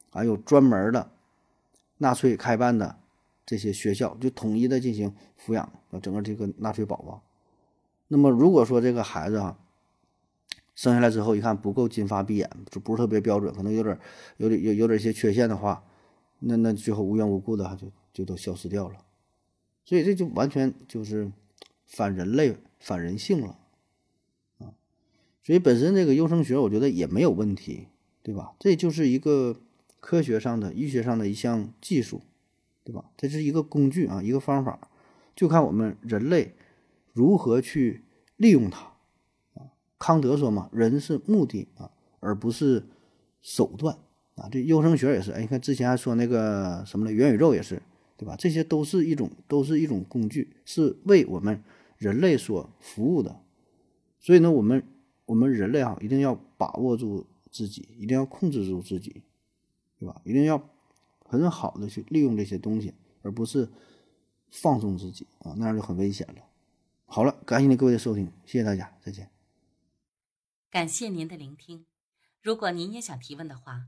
[0.09, 1.12] 还有专门的
[1.97, 2.97] 纳粹开办的
[3.45, 7.22] 这些学校，就统一的进行抚养啊，整个这个纳粹宝宝。
[8.07, 9.57] 那么如果说这个孩子啊，
[10.74, 13.99] 生下来之后一看不够金发碧眼，就不是特别标准，可能有点
[14.38, 15.84] 有点有有点一些缺陷的话。
[16.44, 19.06] 那那最后无缘无故的就就都消失掉了，
[19.86, 21.32] 所以这就完全就是
[21.86, 23.60] 反人类、反人性了
[24.58, 24.74] 啊！
[25.44, 27.88] 所以本身这个优生学，我觉得也没有问题
[28.24, 28.54] 对吧？
[28.60, 29.62] 这就是一个
[30.00, 32.22] 科学上的、医学上的一项技术，
[32.84, 33.12] 对吧？
[33.16, 34.89] 这是一个工具啊，一个方法，
[35.36, 36.56] 就看我们人类
[37.14, 38.04] 如何去
[38.38, 38.94] 利用它
[39.54, 39.70] 啊。
[40.00, 42.88] 康德说嘛，人是目的啊，而不是
[43.42, 43.98] 手段
[44.36, 44.50] 啊。
[44.52, 47.82] 这优生学也是，哎，你看之前还说那个什么了，元宇宙也是，
[48.18, 48.36] 对吧？
[48.38, 51.64] 这些都是一种，都是一种工具，是为我们
[51.98, 53.42] 人类所服务的。
[54.20, 54.84] 所以呢，我们
[55.26, 59.24] 我们人类啊，一定要把握住自己，一定要控制住自己，
[60.00, 60.22] 对吧？
[60.24, 60.70] 一定要
[61.26, 63.68] 很好的去利用这些东西，而不是
[64.50, 66.44] 放纵自己啊，那样就很危险了。
[67.06, 69.30] 好了，感谢您各位的收听，谢谢大家，再见。
[70.70, 71.86] 感谢您的聆听。
[72.42, 73.88] 如果您也想提问的话，